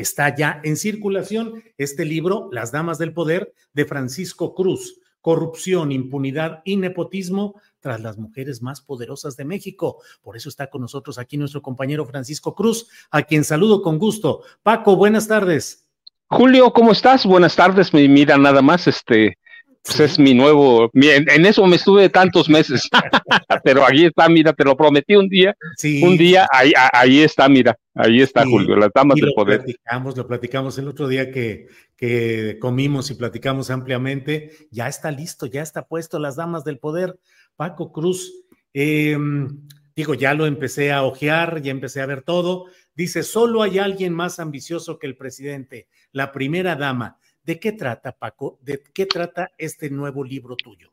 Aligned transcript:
Está 0.00 0.34
ya 0.34 0.62
en 0.64 0.78
circulación 0.78 1.62
este 1.76 2.06
libro, 2.06 2.48
Las 2.52 2.72
Damas 2.72 2.96
del 2.96 3.12
Poder, 3.12 3.52
de 3.74 3.84
Francisco 3.84 4.54
Cruz. 4.54 4.98
Corrupción, 5.20 5.92
impunidad 5.92 6.62
y 6.64 6.76
nepotismo 6.76 7.60
tras 7.80 8.00
las 8.00 8.16
mujeres 8.16 8.62
más 8.62 8.80
poderosas 8.80 9.36
de 9.36 9.44
México. 9.44 9.98
Por 10.22 10.38
eso 10.38 10.48
está 10.48 10.70
con 10.70 10.80
nosotros 10.80 11.18
aquí 11.18 11.36
nuestro 11.36 11.60
compañero 11.60 12.06
Francisco 12.06 12.54
Cruz, 12.54 12.88
a 13.10 13.22
quien 13.22 13.44
saludo 13.44 13.82
con 13.82 13.98
gusto. 13.98 14.42
Paco, 14.62 14.96
buenas 14.96 15.28
tardes. 15.28 15.86
Julio, 16.28 16.72
¿cómo 16.72 16.92
estás? 16.92 17.26
Buenas 17.26 17.54
tardes. 17.54 17.92
Mira, 17.92 18.38
nada 18.38 18.62
más, 18.62 18.86
este, 18.86 19.36
pues 19.82 20.00
es 20.00 20.18
mi 20.18 20.34
nuevo, 20.34 20.90
en 20.92 21.46
eso 21.46 21.66
me 21.66 21.76
estuve 21.76 22.08
tantos 22.10 22.48
meses, 22.50 22.88
pero 23.64 23.84
ahí 23.86 24.04
está, 24.04 24.28
mira, 24.28 24.52
te 24.52 24.64
lo 24.64 24.76
prometí 24.76 25.16
un 25.16 25.28
día, 25.28 25.56
un 26.02 26.18
día, 26.18 26.46
ahí, 26.52 26.72
ahí 26.92 27.20
está, 27.20 27.48
mira, 27.48 27.78
ahí 27.94 28.20
está 28.20 28.44
Julio, 28.44 28.76
las 28.76 28.90
damas 28.94 29.16
del 29.16 29.32
poder. 29.34 29.62
Platicamos, 29.62 30.16
lo 30.16 30.26
platicamos 30.26 30.78
el 30.78 30.88
otro 30.88 31.08
día 31.08 31.30
que, 31.30 31.68
que 31.96 32.58
comimos 32.60 33.10
y 33.10 33.14
platicamos 33.14 33.70
ampliamente, 33.70 34.52
ya 34.70 34.86
está 34.86 35.10
listo, 35.10 35.46
ya 35.46 35.62
está 35.62 35.86
puesto 35.86 36.18
las 36.18 36.36
damas 36.36 36.64
del 36.64 36.78
poder, 36.78 37.18
Paco 37.56 37.90
Cruz, 37.90 38.32
em, 38.74 39.66
digo, 39.96 40.12
ya 40.12 40.34
lo 40.34 40.46
empecé 40.46 40.92
a 40.92 41.04
ojear, 41.04 41.62
ya 41.62 41.70
empecé 41.70 42.02
a 42.02 42.06
ver 42.06 42.20
todo, 42.22 42.66
dice, 42.94 43.22
solo 43.22 43.62
hay 43.62 43.78
alguien 43.78 44.12
más 44.12 44.40
ambicioso 44.40 44.98
que 44.98 45.06
el 45.06 45.16
presidente, 45.16 45.88
la 46.12 46.32
primera 46.32 46.76
dama. 46.76 47.16
¿De 47.42 47.58
qué 47.58 47.72
trata, 47.72 48.12
Paco? 48.12 48.58
¿De 48.62 48.82
qué 48.92 49.06
trata 49.06 49.50
este 49.56 49.90
nuevo 49.90 50.22
libro 50.22 50.56
tuyo? 50.56 50.92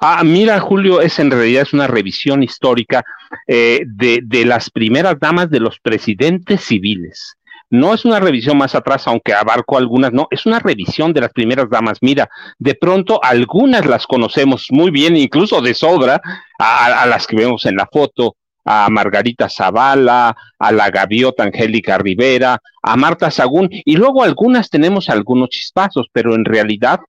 Ah, 0.00 0.22
mira, 0.24 0.60
Julio, 0.60 1.00
es 1.00 1.18
en 1.18 1.30
realidad 1.30 1.62
es 1.62 1.72
una 1.72 1.86
revisión 1.86 2.42
histórica 2.42 3.04
eh, 3.46 3.82
de, 3.86 4.20
de, 4.22 4.44
las 4.44 4.70
primeras 4.70 5.18
damas 5.18 5.50
de 5.50 5.60
los 5.60 5.80
presidentes 5.80 6.60
civiles. 6.60 7.36
No 7.70 7.94
es 7.94 8.04
una 8.04 8.20
revisión 8.20 8.58
más 8.58 8.74
atrás, 8.74 9.06
aunque 9.08 9.32
abarco 9.32 9.78
algunas, 9.78 10.12
no, 10.12 10.28
es 10.30 10.46
una 10.46 10.58
revisión 10.58 11.12
de 11.12 11.22
las 11.22 11.32
primeras 11.32 11.68
damas. 11.70 11.98
Mira, 12.02 12.28
de 12.58 12.74
pronto 12.74 13.22
algunas 13.24 13.86
las 13.86 14.06
conocemos 14.06 14.66
muy 14.70 14.90
bien, 14.90 15.16
incluso 15.16 15.60
de 15.60 15.74
sobra, 15.74 16.20
a, 16.58 17.02
a 17.02 17.06
las 17.06 17.26
que 17.26 17.36
vemos 17.36 17.64
en 17.66 17.76
la 17.76 17.88
foto, 17.90 18.36
a 18.64 18.88
Margarita 18.90 19.48
Zavala, 19.48 20.36
a 20.58 20.72
la 20.72 20.90
gaviota 20.90 21.44
Angélica 21.44 21.98
Rivera, 21.98 22.58
a 22.82 22.96
Marta 22.96 23.30
Sagún, 23.30 23.68
y 23.70 23.96
luego 23.96 24.22
algunas 24.22 24.70
tenemos 24.70 25.08
algunos 25.08 25.50
chispazos, 25.50 26.06
pero 26.12 26.34
en 26.34 26.44
realidad 26.44 27.00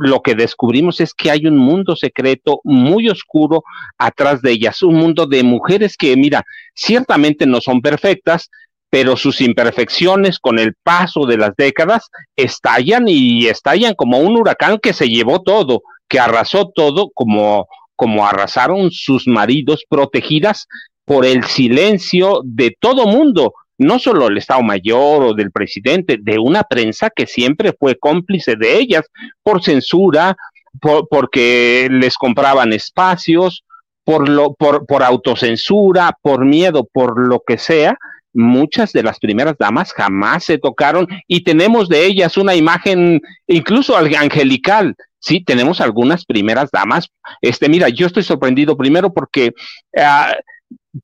lo 0.00 0.22
que 0.22 0.34
descubrimos 0.34 1.00
es 1.00 1.12
que 1.12 1.30
hay 1.30 1.46
un 1.46 1.58
mundo 1.58 1.94
secreto 1.94 2.60
muy 2.64 3.08
oscuro 3.10 3.62
atrás 3.98 4.40
de 4.40 4.52
ellas, 4.52 4.82
un 4.82 4.94
mundo 4.94 5.26
de 5.26 5.42
mujeres 5.42 5.96
que, 5.96 6.16
mira, 6.16 6.42
ciertamente 6.74 7.46
no 7.46 7.60
son 7.60 7.82
perfectas, 7.82 8.48
pero 8.88 9.16
sus 9.16 9.40
imperfecciones 9.40 10.38
con 10.38 10.58
el 10.58 10.74
paso 10.82 11.26
de 11.26 11.36
las 11.36 11.54
décadas 11.56 12.08
estallan 12.36 13.08
y 13.08 13.46
estallan 13.46 13.94
como 13.94 14.18
un 14.18 14.36
huracán 14.36 14.78
que 14.78 14.92
se 14.92 15.08
llevó 15.08 15.42
todo, 15.42 15.82
que 16.08 16.20
arrasó 16.20 16.70
todo 16.74 17.10
como 17.12 17.66
como 17.96 18.26
arrasaron 18.26 18.90
sus 18.90 19.26
maridos 19.26 19.84
protegidas 19.88 20.66
por 21.04 21.24
el 21.26 21.44
silencio 21.44 22.40
de 22.44 22.76
todo 22.78 23.06
mundo, 23.06 23.54
no 23.78 23.98
solo 23.98 24.28
el 24.28 24.38
Estado 24.38 24.62
Mayor 24.62 25.22
o 25.22 25.34
del 25.34 25.50
presidente, 25.50 26.18
de 26.20 26.38
una 26.38 26.62
prensa 26.62 27.10
que 27.10 27.26
siempre 27.26 27.74
fue 27.78 27.96
cómplice 27.98 28.56
de 28.56 28.78
ellas 28.78 29.02
por 29.42 29.62
censura, 29.62 30.36
por, 30.80 31.08
porque 31.08 31.88
les 31.90 32.16
compraban 32.16 32.72
espacios, 32.72 33.64
por, 34.04 34.28
lo, 34.28 34.54
por, 34.54 34.86
por 34.86 35.02
autocensura, 35.02 36.16
por 36.22 36.44
miedo, 36.44 36.88
por 36.92 37.18
lo 37.18 37.42
que 37.46 37.58
sea. 37.58 37.96
Muchas 38.32 38.92
de 38.92 39.02
las 39.02 39.18
primeras 39.20 39.56
damas 39.58 39.92
jamás 39.92 40.44
se 40.44 40.58
tocaron 40.58 41.06
y 41.28 41.44
tenemos 41.44 41.88
de 41.88 42.04
ellas 42.04 42.36
una 42.36 42.54
imagen 42.54 43.20
incluso 43.46 43.96
angelical. 43.96 44.94
Sí, 45.20 45.42
tenemos 45.42 45.80
algunas 45.80 46.26
primeras 46.26 46.70
damas. 46.70 47.08
Este, 47.40 47.68
mira, 47.68 47.88
yo 47.88 48.06
estoy 48.06 48.24
sorprendido 48.24 48.76
primero 48.76 49.12
porque 49.12 49.54
uh, 49.96 50.34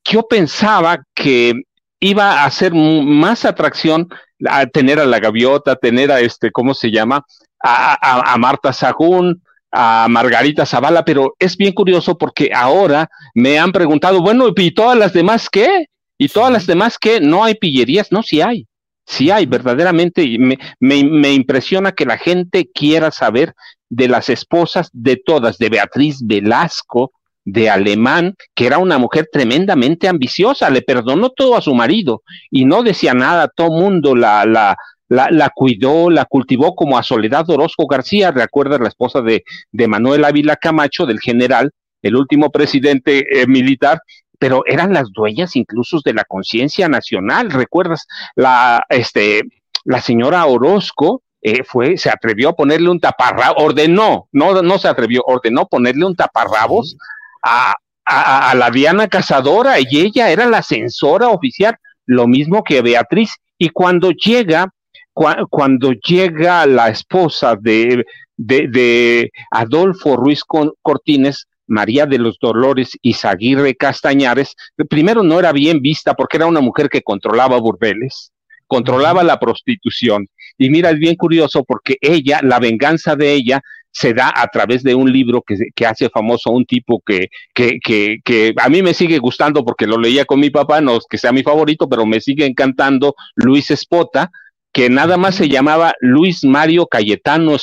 yo 0.05 0.27
pensaba 0.29 1.03
que 1.15 1.55
iba 2.01 2.45
a 2.45 2.51
ser 2.51 2.73
más 2.75 3.45
atracción 3.45 4.09
a 4.49 4.67
tener 4.67 4.99
a 4.99 5.07
la 5.07 5.21
gaviota, 5.21 5.77
tener 5.77 6.11
a 6.11 6.21
este, 6.21 6.51
¿cómo 6.51 6.75
se 6.75 6.91
llama? 6.91 7.25
A, 7.63 8.33
a, 8.33 8.37
Marta 8.39 8.73
Sagún, 8.73 9.43
a 9.71 10.07
Margarita 10.09 10.65
Zavala, 10.65 11.05
pero 11.05 11.35
es 11.39 11.57
bien 11.57 11.75
curioso 11.75 12.17
porque 12.17 12.51
ahora 12.55 13.11
me 13.35 13.59
han 13.59 13.71
preguntado, 13.73 14.23
bueno, 14.23 14.47
¿y 14.57 14.71
todas 14.71 14.97
las 14.97 15.13
demás 15.13 15.49
qué? 15.51 15.87
¿Y 16.17 16.29
todas 16.29 16.51
las 16.51 16.67
demás 16.67 16.97
qué? 16.99 17.21
No 17.21 17.45
hay 17.45 17.55
pillerías, 17.55 18.11
no, 18.11 18.23
sí 18.23 18.41
hay. 18.41 18.67
Sí 19.07 19.31
hay, 19.31 19.45
verdaderamente, 19.45 20.23
y 20.23 20.39
me, 20.39 20.59
me, 20.79 21.03
me 21.05 21.33
impresiona 21.33 21.93
que 21.93 22.07
la 22.07 22.17
gente 22.17 22.71
quiera 22.73 23.11
saber 23.11 23.55
de 23.89 24.07
las 24.09 24.29
esposas 24.29 24.89
de 24.93 25.17
todas, 25.17 25.59
de 25.59 25.69
Beatriz 25.69 26.25
Velasco, 26.25 27.13
de 27.45 27.71
Alemán, 27.71 28.35
que 28.55 28.67
era 28.67 28.79
una 28.79 28.99
mujer 28.99 29.29
tremendamente 29.33 30.09
ambiciosa, 30.09 30.71
le 30.71 30.83
perdonó 30.83 31.31
todo 31.31 31.57
a 31.57 31.63
su 31.63 31.75
marido 31.75 32.23
y 32.51 32.65
no 32.65 32.83
decía 32.83 33.15
nada, 33.15 33.49
todo 33.49 33.71
mundo 33.71 34.15
la, 34.15 34.45
la, 34.45 34.77
la, 35.09 35.29
la, 35.31 35.51
cuidó, 35.51 36.11
la 36.11 36.25
cultivó 36.25 36.75
como 36.75 36.99
a 36.99 37.03
Soledad 37.03 37.49
Orozco 37.51 37.87
García, 37.87 38.31
recuerda 38.31 38.79
la 38.79 38.89
esposa 38.89 39.23
de, 39.23 39.45
de 39.73 39.89
Manuel 39.89 40.25
Ávila 40.25 40.57
Camacho, 40.57 41.07
del 41.07 41.21
general, 41.21 41.71
el 42.03 42.17
último 42.17 42.51
presidente 42.51 43.25
eh, 43.31 43.47
militar, 43.47 44.01
pero 44.39 44.63
eran 44.67 44.93
las 44.93 45.11
dueñas 45.13 45.57
incluso 45.57 45.99
de 46.05 46.15
la 46.15 46.25
conciencia 46.25 46.89
nacional, 46.89 47.51
recuerdas, 47.51 48.07
la, 48.37 48.83
este, 48.89 49.43
la 49.85 50.01
señora 50.01 50.47
Orozco, 50.47 51.23
eh, 51.43 51.65
fue, 51.65 51.97
se 51.97 52.11
atrevió 52.11 52.51
a 52.51 52.55
ponerle 52.55 52.91
un 52.91 53.01
taparrabos, 53.01 53.63
ordenó, 53.63 54.29
no, 54.31 54.63
no 54.63 54.79
se 54.79 54.89
atrevió, 54.89 55.23
ordenó 55.25 55.67
ponerle 55.67 56.05
un 56.05 56.15
taparrabos 56.15 56.97
a, 57.43 57.75
a, 58.05 58.55
la 58.55 58.71
Diana 58.71 59.09
Cazadora 59.09 59.77
y 59.81 60.01
ella 60.01 60.31
era 60.31 60.47
la 60.47 60.63
censora 60.63 61.29
oficial, 61.29 61.77
lo 62.07 62.27
mismo 62.27 62.65
que 62.65 62.83
Beatriz. 62.83 63.35
Y 63.59 63.69
cuando 63.71 64.11
llega, 64.11 64.73
cuando 65.13 65.93
llega 65.93 66.67
la 66.67 66.89
esposa 66.89 67.57
de, 67.61 68.05
de, 68.37 68.69
de 68.69 69.31
Adolfo 69.51 70.17
Ruiz 70.17 70.43
Cortines, 70.45 71.47
María 71.67 72.05
de 72.05 72.19
los 72.19 72.39
Dolores 72.41 72.99
Izaguirre 73.01 73.77
Castañares, 73.77 74.57
primero 74.89 75.23
no 75.23 75.39
era 75.39 75.53
bien 75.53 75.81
vista 75.81 76.15
porque 76.15 76.37
era 76.37 76.47
una 76.47 76.61
mujer 76.61 76.89
que 76.89 77.03
controlaba 77.03 77.59
burdeles, 77.59 78.33
controlaba 78.67 79.23
la 79.23 79.39
prostitución. 79.39 80.27
Y 80.59 80.69
mira, 80.69 80.91
es 80.91 80.99
bien 80.99 81.15
curioso 81.15 81.65
porque 81.65 81.97
ella, 82.01 82.41
la 82.43 82.59
venganza 82.59 83.15
de 83.15 83.33
ella, 83.33 83.63
se 83.93 84.15
da 84.15 84.33
a 84.35 84.47
través 84.49 84.83
de 84.83 84.95
un 84.95 85.13
libro 85.13 85.43
que, 85.43 85.57
que 85.75 85.87
hace 85.87 86.09
famoso 86.09 86.51
un 86.51 86.65
tipo 86.65 87.03
que, 87.05 87.29
que, 87.55 87.79
que, 87.83 88.19
que, 88.25 88.55
a 88.57 88.69
mí 88.69 88.83
me 88.83 88.95
sigue 88.95 89.19
gustando 89.19 89.65
porque 89.65 89.87
lo 89.87 89.99
leía 89.99 90.25
con 90.25 90.41
mi 90.41 90.51
papá, 90.51 90.81
no 90.81 90.97
es 90.97 91.05
que 91.09 91.19
sea 91.19 91.33
mi 91.33 91.43
favorito, 91.43 91.89
pero 91.89 92.07
me 92.07 92.21
sigue 92.21 92.47
encantando, 92.47 93.15
Luis 93.35 93.71
Espota, 93.71 94.31
que 94.73 94.89
nada 94.89 95.17
más 95.17 95.35
se 95.35 95.49
llamaba 95.49 95.95
Luis 96.01 96.45
Mario 96.45 96.87
Cayetano 96.87 97.57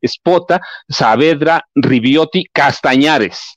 Espota 0.00 0.60
Saavedra 0.88 1.64
Ribiotti 1.74 2.44
Castañares. 2.52 3.56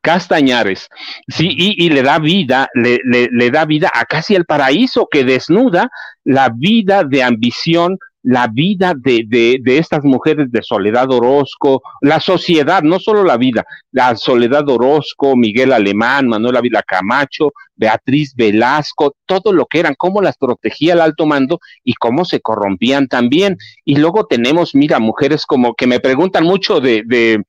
Castañares, 0.00 0.88
sí, 1.28 1.48
y, 1.56 1.88
le 1.88 2.02
da 2.02 2.18
vida, 2.18 2.68
le, 2.74 3.00
le, 3.02 3.50
da 3.50 3.64
vida 3.64 3.90
a 3.94 4.04
casi 4.04 4.34
el 4.34 4.44
paraíso 4.44 5.08
que 5.10 5.24
desnuda 5.24 5.88
la 6.24 6.50
vida 6.54 7.04
de 7.04 7.22
ambición, 7.22 7.96
la 8.24 8.48
vida 8.48 8.94
de, 8.96 9.24
de, 9.26 9.58
de, 9.62 9.78
estas 9.78 10.02
mujeres 10.02 10.50
de 10.50 10.62
Soledad 10.62 11.10
Orozco, 11.12 11.82
la 12.00 12.20
sociedad, 12.20 12.82
no 12.82 12.98
solo 12.98 13.22
la 13.22 13.36
vida, 13.36 13.64
la 13.92 14.16
Soledad 14.16 14.66
Orozco, 14.68 15.36
Miguel 15.36 15.72
Alemán, 15.72 16.28
Manuela 16.28 16.62
Vila 16.62 16.82
Camacho, 16.82 17.52
Beatriz 17.76 18.34
Velasco, 18.34 19.14
todo 19.26 19.52
lo 19.52 19.66
que 19.66 19.80
eran, 19.80 19.94
cómo 19.94 20.22
las 20.22 20.38
protegía 20.38 20.94
el 20.94 21.02
alto 21.02 21.26
mando 21.26 21.60
y 21.84 21.92
cómo 21.94 22.24
se 22.24 22.40
corrompían 22.40 23.08
también. 23.08 23.58
Y 23.84 23.96
luego 23.96 24.26
tenemos, 24.26 24.74
mira, 24.74 24.98
mujeres 25.00 25.44
como 25.44 25.74
que 25.74 25.86
me 25.86 26.00
preguntan 26.00 26.44
mucho 26.44 26.80
de, 26.80 27.02
de, 27.04 27.44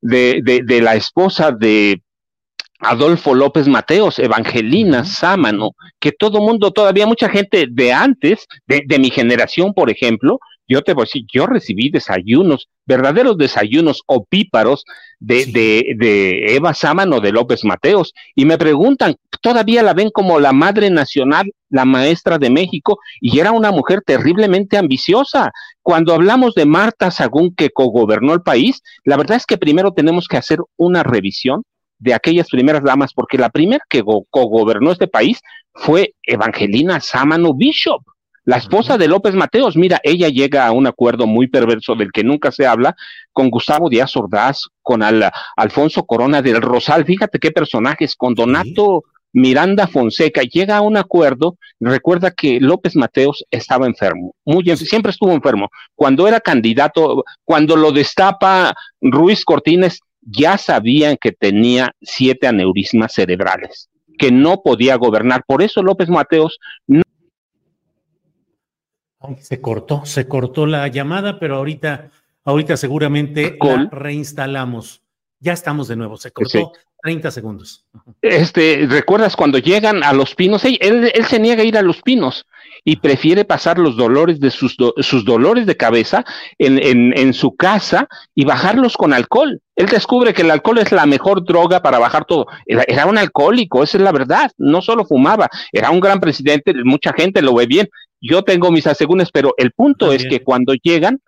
de, 0.00 0.62
de 0.64 0.80
la 0.80 0.94
esposa 0.94 1.50
de 1.50 2.02
Adolfo 2.80 3.34
López 3.34 3.68
Mateos, 3.68 4.18
Evangelina 4.18 5.04
Sámano, 5.04 5.72
que 5.98 6.12
todo 6.12 6.40
mundo, 6.40 6.70
todavía 6.70 7.06
mucha 7.06 7.28
gente 7.28 7.66
de 7.70 7.92
antes, 7.92 8.46
de, 8.66 8.82
de, 8.86 8.98
mi 8.98 9.10
generación, 9.10 9.74
por 9.74 9.90
ejemplo, 9.90 10.40
yo 10.66 10.82
te 10.82 10.94
voy 10.94 11.02
a 11.02 11.06
decir, 11.06 11.24
yo 11.32 11.46
recibí 11.46 11.90
desayunos, 11.90 12.68
verdaderos 12.86 13.36
desayunos 13.36 14.02
opíparos 14.06 14.84
de, 15.18 15.46
de, 15.46 15.94
de 15.98 16.54
Eva 16.54 16.74
Sámano 16.74 17.20
de 17.20 17.32
López 17.32 17.64
Mateos, 17.64 18.14
y 18.36 18.44
me 18.44 18.56
preguntan, 18.56 19.16
todavía 19.42 19.82
la 19.82 19.94
ven 19.94 20.10
como 20.10 20.38
la 20.38 20.52
madre 20.52 20.88
nacional, 20.88 21.52
la 21.68 21.84
maestra 21.84 22.38
de 22.38 22.50
México, 22.50 22.98
y 23.20 23.40
era 23.40 23.50
una 23.50 23.72
mujer 23.72 24.02
terriblemente 24.06 24.78
ambiciosa. 24.78 25.50
Cuando 25.82 26.14
hablamos 26.14 26.54
de 26.54 26.66
Marta 26.66 27.10
Sagún, 27.10 27.52
que 27.54 27.70
cogobernó 27.70 28.32
el 28.32 28.42
país, 28.42 28.80
la 29.04 29.16
verdad 29.16 29.36
es 29.36 29.46
que 29.46 29.58
primero 29.58 29.92
tenemos 29.92 30.28
que 30.28 30.36
hacer 30.36 30.60
una 30.76 31.02
revisión 31.02 31.62
de 32.00 32.14
aquellas 32.14 32.48
primeras 32.48 32.82
damas, 32.82 33.14
porque 33.14 33.38
la 33.38 33.50
primera 33.50 33.84
que 33.88 34.02
co-gobernó 34.02 34.90
este 34.90 35.06
país 35.06 35.40
fue 35.72 36.14
Evangelina 36.24 37.00
Sámano 37.00 37.54
Bishop, 37.54 38.02
la 38.44 38.56
esposa 38.56 38.98
de 38.98 39.06
López 39.06 39.34
Mateos. 39.34 39.76
Mira, 39.76 40.00
ella 40.02 40.28
llega 40.28 40.66
a 40.66 40.72
un 40.72 40.86
acuerdo 40.86 41.26
muy 41.26 41.46
perverso 41.46 41.94
del 41.94 42.10
que 42.10 42.24
nunca 42.24 42.50
se 42.50 42.66
habla 42.66 42.96
con 43.32 43.50
Gustavo 43.50 43.88
Díaz 43.88 44.16
Ordaz, 44.16 44.62
con 44.82 45.02
Alfonso 45.56 46.04
Corona 46.04 46.42
del 46.42 46.60
Rosal. 46.60 47.04
Fíjate 47.04 47.38
qué 47.38 47.52
personajes, 47.52 48.16
con 48.16 48.34
Donato. 48.34 49.04
Miranda 49.32 49.86
Fonseca 49.86 50.42
llega 50.42 50.76
a 50.76 50.80
un 50.80 50.96
acuerdo, 50.96 51.56
recuerda 51.78 52.32
que 52.32 52.58
López 52.58 52.96
Mateos 52.96 53.44
estaba 53.52 53.86
enfermo, 53.86 54.34
muy 54.44 54.64
siempre 54.76 55.12
estuvo 55.12 55.30
enfermo. 55.30 55.68
Cuando 55.94 56.26
era 56.26 56.40
candidato, 56.40 57.22
cuando 57.44 57.76
lo 57.76 57.92
destapa 57.92 58.74
Ruiz 59.00 59.44
Cortines, 59.44 60.00
ya 60.30 60.58
sabían 60.58 61.16
que 61.16 61.32
tenía 61.32 61.94
siete 62.00 62.46
aneurismas 62.46 63.12
cerebrales, 63.12 63.90
que 64.18 64.30
no 64.30 64.62
podía 64.62 64.96
gobernar. 64.96 65.44
Por 65.46 65.62
eso 65.62 65.82
López 65.82 66.08
Mateos 66.08 66.58
no. 66.86 67.02
se 69.38 69.60
cortó, 69.60 70.04
se 70.06 70.28
cortó 70.28 70.66
la 70.66 70.86
llamada, 70.88 71.38
pero 71.38 71.56
ahorita, 71.56 72.10
ahorita 72.44 72.76
seguramente 72.76 73.58
la 73.60 73.88
reinstalamos. 73.90 75.02
Ya 75.40 75.52
estamos 75.52 75.88
de 75.88 75.96
nuevo, 75.96 76.16
se 76.16 76.30
cortó 76.30 76.72
30 77.02 77.30
segundos. 77.30 77.84
Este, 78.20 78.86
¿recuerdas 78.88 79.36
cuando 79.36 79.58
llegan 79.58 80.02
a 80.04 80.12
los 80.12 80.34
pinos? 80.34 80.64
Él, 80.64 80.78
él, 80.80 81.24
se 81.26 81.38
niega 81.38 81.62
a 81.62 81.64
ir 81.64 81.78
a 81.78 81.82
los 81.82 82.02
pinos 82.02 82.46
y 82.84 82.96
prefiere 82.96 83.44
pasar 83.44 83.78
los 83.78 83.96
dolores 83.96 84.40
de 84.40 84.50
sus, 84.50 84.76
sus 84.98 85.24
dolores 85.24 85.66
de 85.66 85.76
cabeza 85.76 86.24
en, 86.58 86.78
en, 86.78 87.16
en, 87.16 87.32
su 87.32 87.56
casa 87.56 88.08
y 88.34 88.44
bajarlos 88.44 88.96
con 88.96 89.12
alcohol. 89.12 89.60
Él 89.76 89.86
descubre 89.86 90.34
que 90.34 90.42
el 90.42 90.50
alcohol 90.50 90.78
es 90.78 90.92
la 90.92 91.06
mejor 91.06 91.44
droga 91.44 91.80
para 91.82 91.98
bajar 91.98 92.24
todo. 92.24 92.46
Era, 92.66 92.84
era 92.86 93.06
un 93.06 93.18
alcohólico, 93.18 93.82
esa 93.82 93.98
es 93.98 94.04
la 94.04 94.12
verdad. 94.12 94.50
No 94.58 94.82
solo 94.82 95.04
fumaba, 95.06 95.48
era 95.72 95.90
un 95.90 96.00
gran 96.00 96.20
presidente, 96.20 96.74
mucha 96.84 97.12
gente 97.12 97.42
lo 97.42 97.54
ve 97.54 97.66
bien. 97.66 97.88
Yo 98.20 98.42
tengo 98.42 98.70
mis 98.70 98.86
asegúnes, 98.86 99.30
pero 99.32 99.54
el 99.56 99.72
punto 99.72 100.12
es 100.12 100.26
que 100.26 100.42
cuando 100.42 100.74
llegan, 100.74 101.20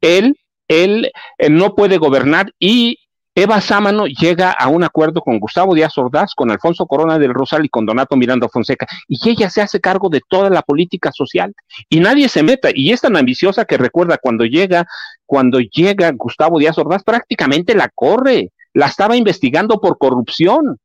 él, 0.00 0.36
él, 0.66 1.12
él 1.38 1.54
no 1.54 1.76
puede 1.76 1.98
gobernar 1.98 2.52
y 2.58 2.98
Eva 3.40 3.58
Sámano 3.62 4.04
llega 4.06 4.50
a 4.50 4.68
un 4.68 4.84
acuerdo 4.84 5.22
con 5.22 5.38
Gustavo 5.40 5.74
Díaz 5.74 5.96
Ordaz, 5.96 6.34
con 6.34 6.50
Alfonso 6.50 6.84
Corona 6.84 7.18
del 7.18 7.32
Rosal 7.32 7.64
y 7.64 7.70
con 7.70 7.86
Donato 7.86 8.14
Miranda 8.14 8.50
Fonseca, 8.50 8.86
y 9.08 9.30
ella 9.30 9.48
se 9.48 9.62
hace 9.62 9.80
cargo 9.80 10.10
de 10.10 10.20
toda 10.28 10.50
la 10.50 10.60
política 10.60 11.10
social 11.10 11.54
y 11.88 12.00
nadie 12.00 12.28
se 12.28 12.42
meta. 12.42 12.68
Y 12.74 12.92
es 12.92 13.00
tan 13.00 13.16
ambiciosa 13.16 13.64
que 13.64 13.78
recuerda 13.78 14.18
cuando 14.18 14.44
llega, 14.44 14.86
cuando 15.24 15.58
llega 15.58 16.12
Gustavo 16.12 16.58
Díaz 16.58 16.76
Ordaz, 16.76 17.02
prácticamente 17.02 17.74
la 17.74 17.88
corre, 17.88 18.50
la 18.74 18.88
estaba 18.88 19.16
investigando 19.16 19.80
por 19.80 19.96
corrupción. 19.96 20.76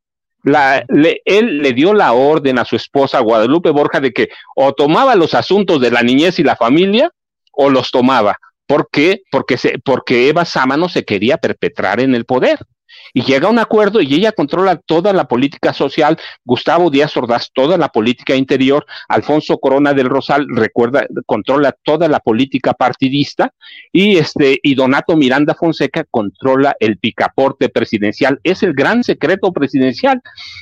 Él 0.46 1.62
le 1.62 1.74
dio 1.74 1.94
la 1.94 2.14
orden 2.14 2.58
a 2.58 2.64
su 2.64 2.78
esposa 2.78 3.20
Guadalupe 3.20 3.72
Borja 3.72 4.00
de 4.00 4.14
que 4.14 4.30
o 4.56 4.72
tomaba 4.72 5.16
los 5.16 5.34
asuntos 5.34 5.82
de 5.82 5.92
la 5.92 6.04
niñez 6.04 6.40
y 6.40 6.44
la 6.44 6.56
familia 6.56 7.12
o 7.52 7.70
los 7.70 7.92
tomaba. 7.92 8.38
¿Por 8.68 8.90
qué? 8.92 9.22
Porque, 9.32 9.58
se, 9.58 9.80
porque 9.80 10.30
Eva 10.30 10.46
Sámano 10.46 10.90
se 10.90 11.06
quería 11.06 11.38
perpetrar 11.38 12.00
en 12.00 12.16
el 12.16 12.26
poder. 12.26 12.60
Y 13.14 13.24
llega 13.24 13.48
a 13.48 13.52
un 13.52 13.60
acuerdo 13.60 14.02
y 14.02 14.14
ella 14.14 14.32
controla 14.32 14.76
toda 14.78 15.14
la 15.14 15.28
política 15.28 15.74
social, 15.74 16.18
Gustavo 16.44 16.90
Díaz 16.90 17.16
Ordaz 17.16 17.52
toda 17.54 17.78
la 17.78 17.90
política 17.90 18.36
interior, 18.36 18.86
Alfonso 19.08 19.58
Corona 19.58 19.94
del 19.94 20.10
Rosal 20.10 20.46
recuerda, 20.50 21.08
controla 21.26 21.76
toda 21.84 22.08
la 22.08 22.20
política 22.20 22.74
partidista 22.74 23.54
y 23.92 24.18
este 24.18 24.60
y 24.62 24.76
Donato 24.76 25.16
Miranda 25.16 25.56
Fonseca 25.56 26.04
controla 26.10 26.76
el 26.80 26.98
picaporte 26.98 27.70
presidencial. 27.70 28.40
Es 28.44 28.64
el 28.64 28.74
gran 28.74 29.04
secreto 29.04 29.52
presidencial. 29.54 30.22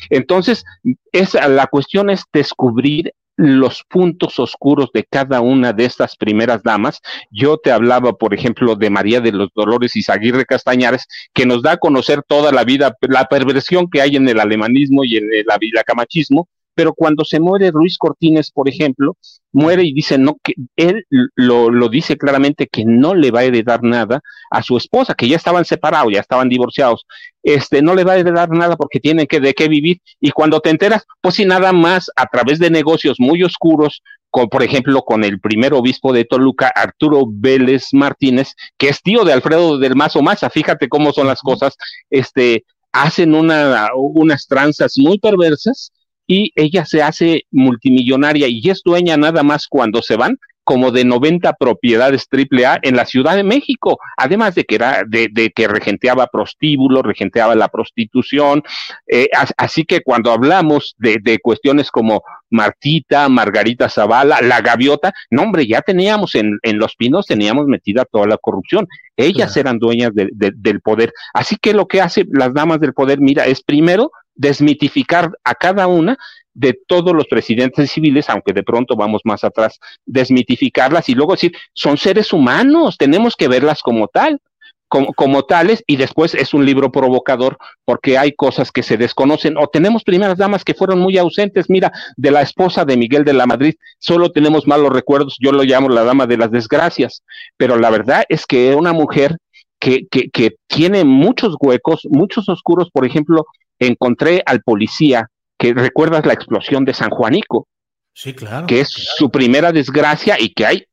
Entonces, 0.09 0.63
es, 1.11 1.33
la 1.33 1.67
cuestión 1.67 2.09
es 2.09 2.23
descubrir 2.31 3.13
los 3.35 3.83
puntos 3.83 4.39
oscuros 4.39 4.89
de 4.93 5.03
cada 5.03 5.41
una 5.41 5.73
de 5.73 5.85
estas 5.85 6.15
primeras 6.15 6.63
damas. 6.63 6.99
Yo 7.31 7.57
te 7.57 7.71
hablaba, 7.71 8.13
por 8.13 8.33
ejemplo, 8.33 8.75
de 8.75 8.89
María 8.89 9.21
de 9.21 9.31
los 9.31 9.49
Dolores 9.55 9.95
Izaguirre 9.95 10.45
Castañares, 10.45 11.07
que 11.33 11.45
nos 11.45 11.61
da 11.61 11.73
a 11.73 11.77
conocer 11.77 12.21
toda 12.27 12.51
la 12.51 12.63
vida, 12.63 12.95
la 13.01 13.25
perversión 13.25 13.89
que 13.89 14.01
hay 14.01 14.15
en 14.15 14.27
el 14.29 14.39
alemanismo 14.39 15.03
y 15.03 15.17
en 15.17 15.25
el 15.33 15.45
camachismo, 15.85 16.47
pero 16.75 16.93
cuando 16.93 17.23
se 17.23 17.39
muere 17.39 17.71
Ruiz 17.71 17.97
Cortines, 17.97 18.51
por 18.51 18.69
ejemplo, 18.69 19.17
muere 19.51 19.83
y 19.83 19.93
dice 19.93 20.17
no 20.17 20.37
que 20.43 20.53
él 20.75 21.05
lo, 21.09 21.69
lo, 21.69 21.89
dice 21.89 22.17
claramente 22.17 22.67
que 22.67 22.83
no 22.85 23.13
le 23.13 23.31
va 23.31 23.41
a 23.41 23.43
heredar 23.43 23.83
nada 23.83 24.21
a 24.49 24.63
su 24.63 24.77
esposa, 24.77 25.13
que 25.13 25.27
ya 25.27 25.35
estaban 25.35 25.65
separados, 25.65 26.11
ya 26.13 26.19
estaban 26.19 26.49
divorciados, 26.49 27.05
este 27.43 27.81
no 27.81 27.93
le 27.93 28.03
va 28.03 28.13
a 28.13 28.17
heredar 28.17 28.49
nada 28.49 28.75
porque 28.75 28.99
tiene 28.99 29.27
que 29.27 29.39
de 29.39 29.53
qué 29.53 29.67
vivir. 29.67 29.99
Y 30.19 30.31
cuando 30.31 30.59
te 30.59 30.69
enteras, 30.69 31.05
pues 31.21 31.35
si 31.35 31.45
nada 31.45 31.71
más 31.71 32.09
a 32.15 32.25
través 32.25 32.59
de 32.59 32.69
negocios 32.69 33.17
muy 33.19 33.43
oscuros, 33.43 34.01
con, 34.29 34.49
por 34.49 34.63
ejemplo, 34.63 35.03
con 35.03 35.23
el 35.23 35.39
primer 35.39 35.73
obispo 35.73 36.11
de 36.11 36.25
Toluca, 36.25 36.71
Arturo 36.73 37.25
Vélez 37.27 37.89
Martínez, 37.93 38.53
que 38.79 38.89
es 38.89 39.01
tío 39.03 39.23
de 39.23 39.33
Alfredo 39.33 39.77
del 39.77 39.95
Mazo 39.95 40.23
Maza, 40.23 40.49
fíjate 40.49 40.89
cómo 40.89 41.13
son 41.13 41.27
las 41.27 41.41
cosas, 41.41 41.75
este 42.09 42.63
hacen 42.91 43.35
una, 43.35 43.89
unas 43.95 44.47
tranzas 44.47 44.93
muy 44.97 45.19
perversas 45.19 45.91
y 46.27 46.51
ella 46.55 46.85
se 46.85 47.01
hace 47.01 47.43
multimillonaria 47.51 48.47
y 48.47 48.69
es 48.69 48.81
dueña 48.83 49.17
nada 49.17 49.43
más 49.43 49.67
cuando 49.67 50.01
se 50.01 50.15
van 50.15 50.37
como 50.63 50.91
de 50.91 51.03
90 51.03 51.53
propiedades 51.53 52.27
triple 52.29 52.65
A 52.65 52.79
en 52.81 52.95
la 52.95 53.05
Ciudad 53.05 53.35
de 53.35 53.43
México, 53.43 53.99
además 54.17 54.55
de 54.55 54.63
que 54.63 54.75
era 54.75 55.03
de, 55.07 55.27
de 55.31 55.51
que 55.51 55.67
regenteaba 55.67 56.27
prostíbulos, 56.27 57.03
regenteaba 57.03 57.55
la 57.55 57.67
prostitución, 57.67 58.63
eh, 59.07 59.27
así 59.57 59.83
que 59.83 60.01
cuando 60.01 60.31
hablamos 60.31 60.95
de, 60.97 61.17
de, 61.21 61.39
cuestiones 61.39 61.91
como 61.91 62.23
Martita, 62.49 63.27
Margarita 63.29 63.89
Zavala, 63.89 64.41
la 64.41 64.61
gaviota, 64.61 65.11
no 65.29 65.43
hombre, 65.43 65.67
ya 65.67 65.81
teníamos 65.81 66.35
en, 66.35 66.59
en 66.61 66.77
Los 66.77 66.95
Pinos, 66.95 67.25
teníamos 67.25 67.65
metida 67.67 68.05
toda 68.05 68.27
la 68.27 68.37
corrupción, 68.37 68.87
ellas 69.17 69.53
claro. 69.53 69.69
eran 69.69 69.79
dueñas 69.79 70.11
de, 70.13 70.29
del 70.31 70.81
poder, 70.81 71.13
así 71.33 71.57
que 71.57 71.73
lo 71.73 71.87
que 71.87 72.01
hace 72.01 72.25
las 72.31 72.53
damas 72.53 72.79
del 72.79 72.93
poder, 72.93 73.19
mira, 73.19 73.45
es 73.45 73.61
primero 73.61 74.11
desmitificar 74.35 75.31
a 75.43 75.55
cada 75.55 75.87
una 75.87 76.17
de 76.53 76.77
todos 76.87 77.13
los 77.13 77.27
presidentes 77.27 77.91
civiles, 77.91 78.29
aunque 78.29 78.53
de 78.53 78.63
pronto 78.63 78.95
vamos 78.95 79.21
más 79.23 79.43
atrás, 79.43 79.79
desmitificarlas 80.05 81.09
y 81.09 81.15
luego 81.15 81.33
decir, 81.33 81.53
son 81.73 81.97
seres 81.97 82.31
humanos, 82.31 82.97
tenemos 82.97 83.35
que 83.35 83.47
verlas 83.47 83.81
como 83.81 84.07
tal, 84.07 84.39
como, 84.87 85.11
como, 85.13 85.43
tales, 85.43 85.83
y 85.87 85.95
después 85.95 86.35
es 86.35 86.53
un 86.53 86.67
libro 86.67 86.91
provocador 86.91 87.57
porque 87.83 88.19
hay 88.19 88.33
cosas 88.33 88.71
que 88.71 88.83
se 88.83 88.95
desconocen, 88.95 89.57
o 89.57 89.67
tenemos 89.67 90.03
primeras 90.03 90.37
damas 90.37 90.63
que 90.63 90.75
fueron 90.75 90.99
muy 90.99 91.17
ausentes, 91.17 91.67
mira, 91.67 91.91
de 92.15 92.29
la 92.29 92.43
esposa 92.43 92.85
de 92.85 92.97
Miguel 92.97 93.23
de 93.23 93.33
la 93.33 93.47
Madrid, 93.47 93.73
solo 93.97 94.31
tenemos 94.31 94.67
malos 94.67 94.93
recuerdos, 94.93 95.37
yo 95.39 95.51
lo 95.51 95.63
llamo 95.63 95.89
la 95.89 96.03
dama 96.03 96.27
de 96.27 96.37
las 96.37 96.51
desgracias, 96.51 97.23
pero 97.57 97.79
la 97.79 97.89
verdad 97.89 98.25
es 98.29 98.45
que 98.45 98.75
una 98.75 98.93
mujer 98.93 99.37
que, 99.83 100.07
que, 100.09 100.29
que 100.29 100.55
tiene 100.67 101.03
muchos 101.03 101.55
huecos, 101.59 102.07
muchos 102.09 102.47
oscuros, 102.47 102.89
por 102.89 103.05
ejemplo, 103.05 103.45
encontré 103.79 104.41
al 104.45 104.61
policía 104.61 105.29
que 105.57 105.73
recuerdas 105.73 106.25
la 106.25 106.31
explosión 106.31 106.85
de 106.85 106.93
San 106.93 107.09
Juanico. 107.09 107.67
Sí, 108.13 108.33
claro. 108.33 108.65
Que 108.65 108.79
es 108.79 108.93
claro. 108.93 109.09
su 109.17 109.29
primera 109.29 109.73
desgracia 109.73 110.37
y 110.39 110.53
que 110.53 110.65
hay 110.65 110.83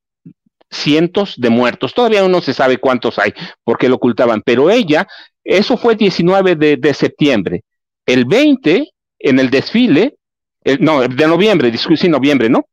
cientos 0.68 1.35
de 1.37 1.50
muertos. 1.50 1.94
Todavía 1.94 2.26
no 2.26 2.40
se 2.40 2.52
sabe 2.52 2.78
cuántos 2.78 3.20
hay, 3.20 3.32
porque 3.62 3.88
lo 3.88 3.94
ocultaban, 3.94 4.42
pero 4.44 4.70
ella, 4.70 5.06
eso 5.44 5.76
fue 5.76 5.94
19 5.94 6.56
de, 6.56 6.76
de 6.76 6.94
septiembre. 6.94 7.62
El 8.06 8.25
20, 8.25 8.88
en 9.20 9.38
el 9.38 9.50
desfile, 9.50 10.16
no, 10.80 11.06
de 11.06 11.26
noviembre, 11.28 11.73
sí, 11.76 12.09
noviembre, 12.09 12.49
¿no? 12.49 12.66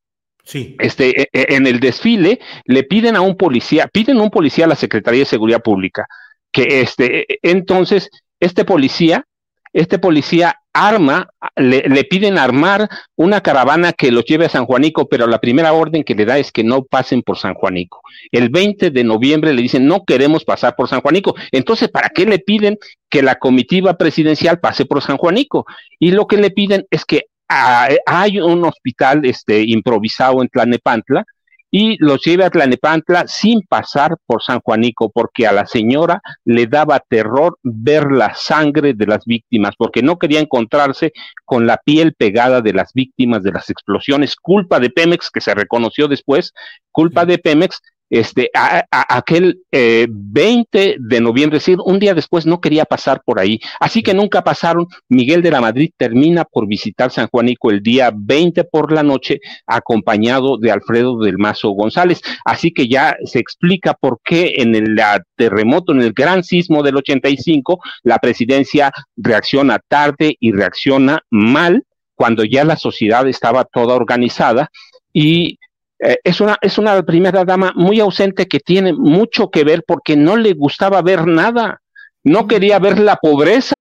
Sí. 0.48 0.78
Este, 0.80 1.24
e, 1.24 1.30
e, 1.34 1.56
en 1.56 1.68
el 1.68 1.82
desfile 1.82 2.40
le 2.64 2.84
piden 2.84 3.18
a 3.18 3.22
un 3.22 3.36
policía, 3.36 3.90
piden 3.92 4.18
a 4.18 4.24
un 4.24 4.30
policía 4.30 4.64
a 4.64 4.70
la 4.70 4.76
Secretaría 4.76 5.20
de 5.20 5.26
Seguridad 5.26 5.62
Pública, 5.62 6.08
que 6.54 6.80
este, 6.80 7.34
e, 7.34 7.40
entonces, 7.42 8.10
este 8.40 8.64
policía, 8.64 9.26
este 9.74 10.00
policía 10.00 10.56
arma, 10.72 11.28
le, 11.58 11.82
le, 11.90 12.04
piden 12.06 12.38
armar 12.38 12.88
una 13.18 13.42
caravana 13.42 13.92
que 13.92 14.10
los 14.10 14.24
lleve 14.24 14.46
a 14.46 14.50
San 14.50 14.66
Juanico, 14.66 15.10
pero 15.10 15.28
la 15.28 15.40
primera 15.40 15.74
orden 15.74 16.06
que 16.06 16.16
le 16.16 16.24
da 16.24 16.38
es 16.38 16.54
que 16.54 16.64
no 16.64 16.84
pasen 16.84 17.24
por 17.24 17.38
San 17.38 17.54
Juanico. 17.54 18.00
El 18.32 18.48
20 18.48 18.92
de 18.92 19.04
noviembre 19.04 19.54
le 19.54 19.62
dicen, 19.62 19.86
no 19.86 20.06
queremos 20.06 20.46
pasar 20.46 20.78
por 20.78 20.88
San 20.88 21.02
Juanico. 21.02 21.36
Entonces, 21.52 21.90
¿para 21.90 22.10
qué 22.10 22.26
le 22.26 22.40
piden 22.40 22.78
que 23.10 23.22
la 23.22 23.36
comitiva 23.36 23.98
presidencial 23.98 24.62
pase 24.62 24.86
por 24.86 25.02
San 25.02 25.18
Juanico? 25.18 25.66
Y 26.00 26.12
lo 26.12 26.26
que 26.26 26.38
le 26.38 26.52
piden 26.52 26.86
es 26.90 27.04
que 27.04 27.26
ah, 27.50 27.90
hay 28.06 28.40
un 28.40 28.64
hospital 28.66 29.26
este, 29.26 29.64
improvisado 29.66 30.42
en 30.42 30.50
Tlanepantla, 30.50 31.26
y 31.70 31.98
los 32.00 32.22
lleve 32.24 32.46
a 32.46 32.50
Tlanepantla 32.50 33.28
sin 33.28 33.62
pasar 33.62 34.16
por 34.26 34.42
San 34.42 34.62
Juanico, 34.62 35.10
porque 35.10 35.48
a 35.48 35.52
la 35.52 35.66
señora 35.66 36.22
le 36.46 36.66
daba 36.66 37.00
terror 37.00 37.60
ver 37.62 38.12
la 38.12 38.36
sangre 38.36 38.94
de 38.94 39.06
las 39.06 39.26
víctimas, 39.26 39.74
porque 39.78 40.02
no 40.02 40.18
quería 40.18 40.40
encontrarse 40.40 41.12
con 41.44 41.68
la 41.68 41.78
piel 41.78 42.14
pegada 42.14 42.62
de 42.62 42.74
las 42.74 42.94
víctimas 42.94 43.44
de 43.44 43.52
las 43.52 43.70
explosiones, 43.70 44.36
culpa 44.36 44.80
de 44.80 44.90
Pemex, 44.90 45.30
que 45.30 45.42
se 45.42 45.54
reconoció 45.54 46.08
después, 46.08 46.54
culpa 46.92 47.26
de 47.26 47.38
Pemex, 47.38 47.82
este, 48.10 48.50
a, 48.54 48.86
aquel 48.92 49.62
20 49.72 50.10
eh, 50.84 50.96
de 51.00 51.22
noviembre, 51.22 51.58
es 51.58 51.66
decir, 51.66 51.80
un 51.84 52.00
día 52.00 52.14
después 52.14 52.46
no 52.46 52.62
quería 52.62 52.86
pasar 52.86 53.22
por 53.26 53.40
ahí, 53.40 53.60
así 53.80 54.02
que 54.02 54.14
nunca 54.14 54.44
pasaron. 54.44 54.88
Miguel 55.10 55.42
de 55.42 55.52
la 55.52 55.62
Madrid 55.62 55.92
termina 55.98 56.46
por 56.46 56.68
visitar 56.68 57.12
San 57.12 57.28
Juanico 57.28 57.72
el 57.72 57.82
día 57.82 58.12
20 58.14 58.64
por 58.66 58.92
la 58.92 59.04
noche, 59.04 59.40
acompañado 59.66 60.58
de 60.58 60.72
Alfredo 60.72 61.20
del 61.20 61.38
Mazo 61.38 61.70
González, 61.72 62.22
así 62.46 62.72
que 62.72 62.88
ya 62.88 63.16
se 63.26 63.40
explica 63.40 63.94
por 63.94 64.20
qué 64.24 64.56
en 64.58 64.76
el 64.76 65.00
terremoto, 65.36 65.92
en 65.92 66.02
el 66.02 66.14
gran 66.14 66.44
sismo 66.44 66.84
del 66.84 66.98
85, 66.98 67.80
la 68.04 68.20
presidencia 68.20 68.92
reacciona 69.16 69.80
tarde 69.88 70.36
y 70.40 70.52
reacciona 70.52 71.22
mal 71.30 71.84
cuando 72.16 72.44
ya 72.44 72.64
la 72.64 72.78
sociedad 72.78 73.28
estaba 73.28 73.64
toda 73.64 73.96
organizada 73.96 74.72
y 75.14 75.60
eh, 76.00 76.18
es, 76.24 76.42
una, 76.42 76.58
es 76.62 76.78
una 76.78 77.02
primera 77.04 77.44
dama 77.44 77.74
muy 77.76 78.00
ausente 78.00 78.48
que 78.48 78.60
tiene 78.60 78.94
mucho 78.94 79.50
que 79.50 79.64
ver 79.64 79.84
porque 79.86 80.16
no 80.16 80.36
le 80.36 80.54
gustaba 80.54 81.02
ver 81.02 81.26
nada, 81.26 81.82
no 82.24 82.48
quería 82.48 82.80
ver 82.80 83.00
la 83.00 83.16
pobreza. 83.16 83.74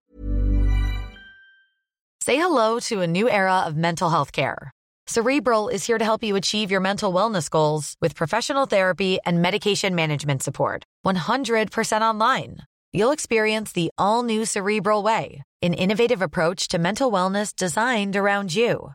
Say 2.23 2.37
hello 2.37 2.81
to 2.89 3.03
a 3.03 3.07
new 3.07 3.29
era 3.29 3.63
of 3.67 3.77
mental 3.77 4.11
health 4.11 4.33
care. 4.33 4.73
Cerebral 5.07 5.69
is 5.69 5.87
here 5.87 5.99
to 5.99 6.05
help 6.05 6.25
you 6.25 6.35
achieve 6.35 6.73
your 6.73 6.81
mental 6.81 7.13
wellness 7.13 7.49
goals 7.49 7.95
with 8.01 8.17
professional 8.17 8.67
therapy 8.67 9.21
and 9.25 9.41
medication 9.41 9.95
management 9.95 10.43
support. 10.43 10.83
100% 11.07 12.01
online. 12.01 12.57
You'll 12.93 13.13
experience 13.13 13.71
the 13.71 13.91
all 13.97 14.25
new 14.25 14.45
Cerebral 14.45 15.05
Way, 15.05 15.43
an 15.63 15.75
innovative 15.75 16.23
approach 16.23 16.67
to 16.69 16.79
mental 16.79 17.13
wellness 17.13 17.55
designed 17.55 18.17
around 18.17 18.57
you. 18.57 18.95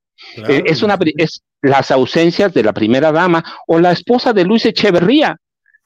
Eh, 0.35 0.63
es 0.65 0.83
una 0.83 0.97
es 1.17 1.41
las 1.61 1.91
ausencias 1.91 2.53
de 2.53 2.63
la 2.63 2.73
primera 2.73 3.11
dama 3.11 3.43
o 3.67 3.79
la 3.79 3.91
esposa 3.91 4.33
de 4.33 4.45
Luis 4.45 4.65
Echeverría 4.65 5.37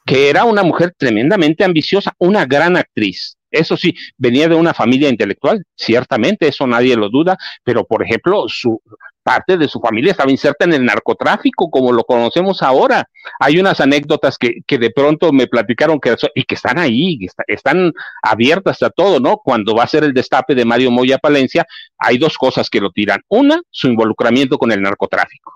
que 0.05 0.29
era 0.29 0.45
una 0.45 0.63
mujer 0.63 0.93
tremendamente 0.95 1.63
ambiciosa, 1.63 2.13
una 2.19 2.45
gran 2.45 2.77
actriz. 2.77 3.37
Eso 3.49 3.75
sí, 3.75 3.95
venía 4.17 4.47
de 4.47 4.55
una 4.55 4.73
familia 4.73 5.09
intelectual, 5.09 5.63
ciertamente, 5.75 6.47
eso 6.47 6.67
nadie 6.67 6.95
lo 6.95 7.09
duda, 7.09 7.37
pero 7.63 7.85
por 7.85 8.03
ejemplo, 8.03 8.45
su 8.47 8.81
parte 9.25 9.58
de 9.58 9.67
su 9.67 9.79
familia 9.79 10.12
estaba 10.12 10.29
inserta 10.29 10.65
en 10.65 10.74
el 10.74 10.86
narcotráfico, 10.86 11.72
como 11.72 11.91
lo 11.91 12.03
conocemos 12.03 12.62
ahora. 12.62 13.10
Hay 13.39 13.58
unas 13.58 13.82
anécdotas 13.82 14.38
que, 14.38 14.62
que 14.67 14.77
de 14.77 14.91
pronto 14.91 15.34
me 15.34 15.48
platicaron 15.48 16.00
que, 16.00 16.15
y 16.36 16.44
que 16.44 16.53
están 16.53 16.77
ahí, 16.77 17.17
que 17.17 17.27
están 17.48 17.91
abiertas 18.22 18.84
a 18.84 18.91
todo, 18.91 19.20
¿no? 19.20 19.38
Cuando 19.38 19.74
va 19.74 19.84
a 19.84 19.88
ser 19.88 20.03
el 20.03 20.13
destape 20.13 20.53
de 20.53 20.63
Mario 20.63 20.91
Moya 20.91 21.17
Palencia, 21.17 21.65
hay 21.98 22.20
dos 22.20 22.38
cosas 22.38 22.70
que 22.70 22.79
lo 22.79 22.91
tiran. 22.91 23.20
Una, 23.27 23.60
su 23.72 23.88
involucramiento 23.88 24.60
con 24.60 24.72
el 24.72 24.84
narcotráfico. 24.84 25.53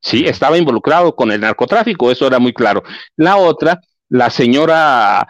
Sí, 0.00 0.24
estaba 0.26 0.56
involucrado 0.56 1.14
con 1.14 1.30
el 1.30 1.42
narcotráfico, 1.42 2.10
eso 2.10 2.26
era 2.26 2.38
muy 2.38 2.54
claro. 2.54 2.82
La 3.16 3.36
otra, 3.36 3.80
la 4.08 4.30
señora 4.30 5.26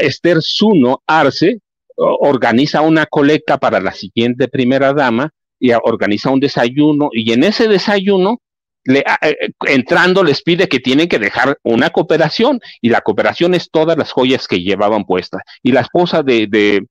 Esther 0.00 0.42
Zuno 0.42 1.02
Arce 1.06 1.60
organiza 1.96 2.82
una 2.82 3.06
colecta 3.06 3.56
para 3.56 3.80
la 3.80 3.92
siguiente 3.92 4.48
primera 4.48 4.92
dama 4.92 5.30
y 5.62 5.72
organiza 5.72 6.30
un 6.30 6.40
desayuno 6.40 7.08
y 7.12 7.32
en 7.32 7.44
ese 7.44 7.68
desayuno 7.68 8.40
le, 8.84 9.04
eh, 9.22 9.36
entrando 9.68 10.24
les 10.24 10.42
pide 10.42 10.68
que 10.68 10.80
tienen 10.80 11.08
que 11.08 11.20
dejar 11.20 11.56
una 11.62 11.90
cooperación 11.90 12.60
y 12.80 12.88
la 12.88 13.00
cooperación 13.00 13.54
es 13.54 13.70
todas 13.70 13.96
las 13.96 14.10
joyas 14.10 14.48
que 14.48 14.60
llevaban 14.60 15.04
puestas 15.04 15.42
y 15.62 15.70
la 15.70 15.82
esposa 15.82 16.24
de, 16.24 16.48
de, 16.48 16.84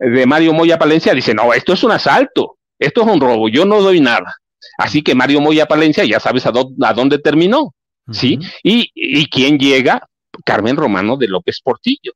de 0.00 0.26
Mario 0.26 0.52
Moya 0.52 0.76
Palencia 0.76 1.14
dice 1.14 1.34
no 1.34 1.54
esto 1.54 1.72
es 1.72 1.84
un 1.84 1.92
asalto 1.92 2.56
esto 2.80 3.02
es 3.02 3.06
un 3.06 3.20
robo 3.20 3.48
yo 3.48 3.64
no 3.64 3.80
doy 3.80 4.00
nada 4.00 4.34
así 4.76 5.02
que 5.02 5.14
Mario 5.14 5.40
Moya 5.40 5.66
Palencia 5.66 6.04
ya 6.04 6.18
sabes 6.18 6.46
a, 6.46 6.50
a 6.50 6.92
dónde 6.94 7.18
terminó 7.18 7.72
¿sí? 8.10 8.38
Y, 8.62 8.90
y 8.94 9.26
quién 9.26 9.58
llega, 9.58 10.06
Carmen 10.44 10.76
Romano 10.76 11.16
de 11.16 11.28
López 11.28 11.60
Portillo, 11.62 12.12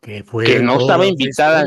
que, 0.00 0.22
fue 0.24 0.44
que 0.44 0.60
no 0.60 0.80
estaba 0.80 1.06
invitada. 1.06 1.64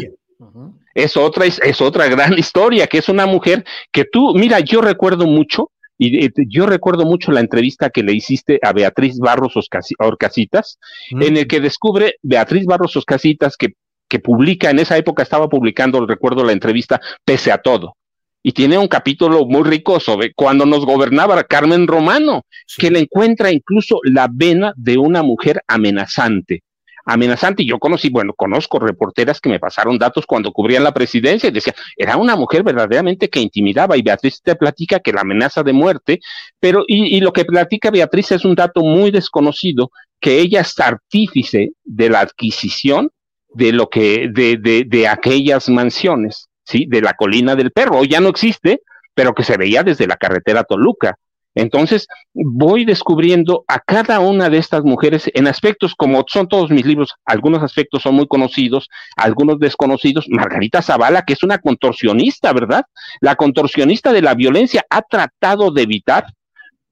Es 0.93 1.17
otra, 1.17 1.45
es, 1.45 1.59
es, 1.63 1.81
otra 1.81 2.07
gran 2.07 2.37
historia, 2.37 2.87
que 2.87 2.97
es 2.97 3.09
una 3.09 3.25
mujer 3.25 3.63
que 3.91 4.05
tú, 4.05 4.33
mira, 4.35 4.59
yo 4.59 4.81
recuerdo 4.81 5.25
mucho, 5.25 5.71
y 5.97 6.31
yo 6.49 6.65
recuerdo 6.65 7.05
mucho 7.05 7.31
la 7.31 7.41
entrevista 7.41 7.91
que 7.91 8.01
le 8.01 8.13
hiciste 8.13 8.59
a 8.63 8.73
Beatriz 8.73 9.19
Barros 9.19 9.53
Orcasitas, 9.99 10.79
en 11.11 11.37
el 11.37 11.47
que 11.47 11.59
descubre 11.59 12.15
Beatriz 12.23 12.65
Barros 12.65 12.95
Orcasitas 12.95 13.55
que, 13.55 13.75
que 14.07 14.17
publica, 14.17 14.71
en 14.71 14.79
esa 14.79 14.97
época 14.97 15.21
estaba 15.21 15.47
publicando, 15.47 16.03
recuerdo 16.07 16.43
la 16.43 16.53
entrevista, 16.53 16.99
pese 17.23 17.51
a 17.51 17.59
todo 17.59 17.95
y 18.43 18.51
tiene 18.53 18.77
un 18.77 18.87
capítulo 18.87 19.45
muy 19.45 19.63
rico 19.63 19.99
sobre 19.99 20.33
cuando 20.33 20.65
nos 20.65 20.85
gobernaba 20.85 21.43
Carmen 21.43 21.87
Romano, 21.87 22.45
sí. 22.65 22.81
que 22.81 22.91
le 22.91 22.99
encuentra 22.99 23.51
incluso 23.51 23.99
la 24.03 24.27
vena 24.31 24.73
de 24.75 24.97
una 24.97 25.21
mujer 25.21 25.61
amenazante. 25.67 26.63
Amenazante, 27.05 27.63
y 27.63 27.67
yo 27.67 27.79
conocí, 27.79 28.09
bueno, 28.09 28.33
conozco 28.33 28.79
reporteras 28.79 29.39
que 29.39 29.49
me 29.49 29.59
pasaron 29.59 29.97
datos 29.97 30.25
cuando 30.25 30.51
cubrían 30.51 30.83
la 30.83 30.93
presidencia 30.93 31.49
y 31.49 31.51
decía, 31.51 31.73
era 31.97 32.17
una 32.17 32.35
mujer 32.35 32.63
verdaderamente 32.63 33.29
que 33.29 33.39
intimidaba, 33.39 33.97
y 33.97 34.01
Beatriz 34.01 34.41
te 34.41 34.55
platica 34.55 34.99
que 34.99 35.13
la 35.13 35.21
amenaza 35.21 35.63
de 35.63 35.73
muerte, 35.73 36.19
pero, 36.59 36.83
y, 36.87 37.17
y 37.17 37.21
lo 37.21 37.33
que 37.33 37.45
platica 37.45 37.91
Beatriz 37.91 38.31
es 38.31 38.45
un 38.45 38.55
dato 38.55 38.81
muy 38.81 39.11
desconocido, 39.11 39.91
que 40.19 40.39
ella 40.39 40.61
es 40.61 40.79
artífice 40.79 41.71
de 41.83 42.09
la 42.09 42.19
adquisición 42.19 43.09
de 43.53 43.73
lo 43.73 43.89
que, 43.89 44.29
de, 44.31 44.57
de, 44.57 44.85
de 44.87 45.07
aquellas 45.07 45.67
mansiones, 45.67 46.47
¿sí? 46.63 46.85
De 46.87 47.01
la 47.01 47.13
colina 47.13 47.55
del 47.55 47.71
perro, 47.71 48.03
ya 48.03 48.21
no 48.21 48.29
existe, 48.29 48.81
pero 49.13 49.33
que 49.33 49.43
se 49.43 49.57
veía 49.57 49.83
desde 49.83 50.07
la 50.07 50.15
carretera 50.15 50.63
Toluca. 50.63 51.17
Entonces, 51.55 52.07
voy 52.33 52.85
descubriendo 52.85 53.65
a 53.67 53.79
cada 53.79 54.19
una 54.19 54.49
de 54.49 54.57
estas 54.57 54.83
mujeres 54.83 55.29
en 55.33 55.47
aspectos, 55.47 55.95
como 55.95 56.23
son 56.27 56.47
todos 56.47 56.69
mis 56.71 56.85
libros, 56.85 57.13
algunos 57.25 57.61
aspectos 57.61 58.03
son 58.03 58.15
muy 58.15 58.27
conocidos, 58.27 58.89
algunos 59.17 59.59
desconocidos. 59.59 60.27
Margarita 60.29 60.81
Zavala, 60.81 61.23
que 61.23 61.33
es 61.33 61.43
una 61.43 61.57
contorsionista, 61.57 62.53
¿verdad? 62.53 62.85
La 63.19 63.35
contorsionista 63.35 64.13
de 64.13 64.21
la 64.21 64.33
violencia 64.33 64.85
ha 64.89 65.01
tratado 65.01 65.71
de 65.71 65.81
evitar 65.81 66.25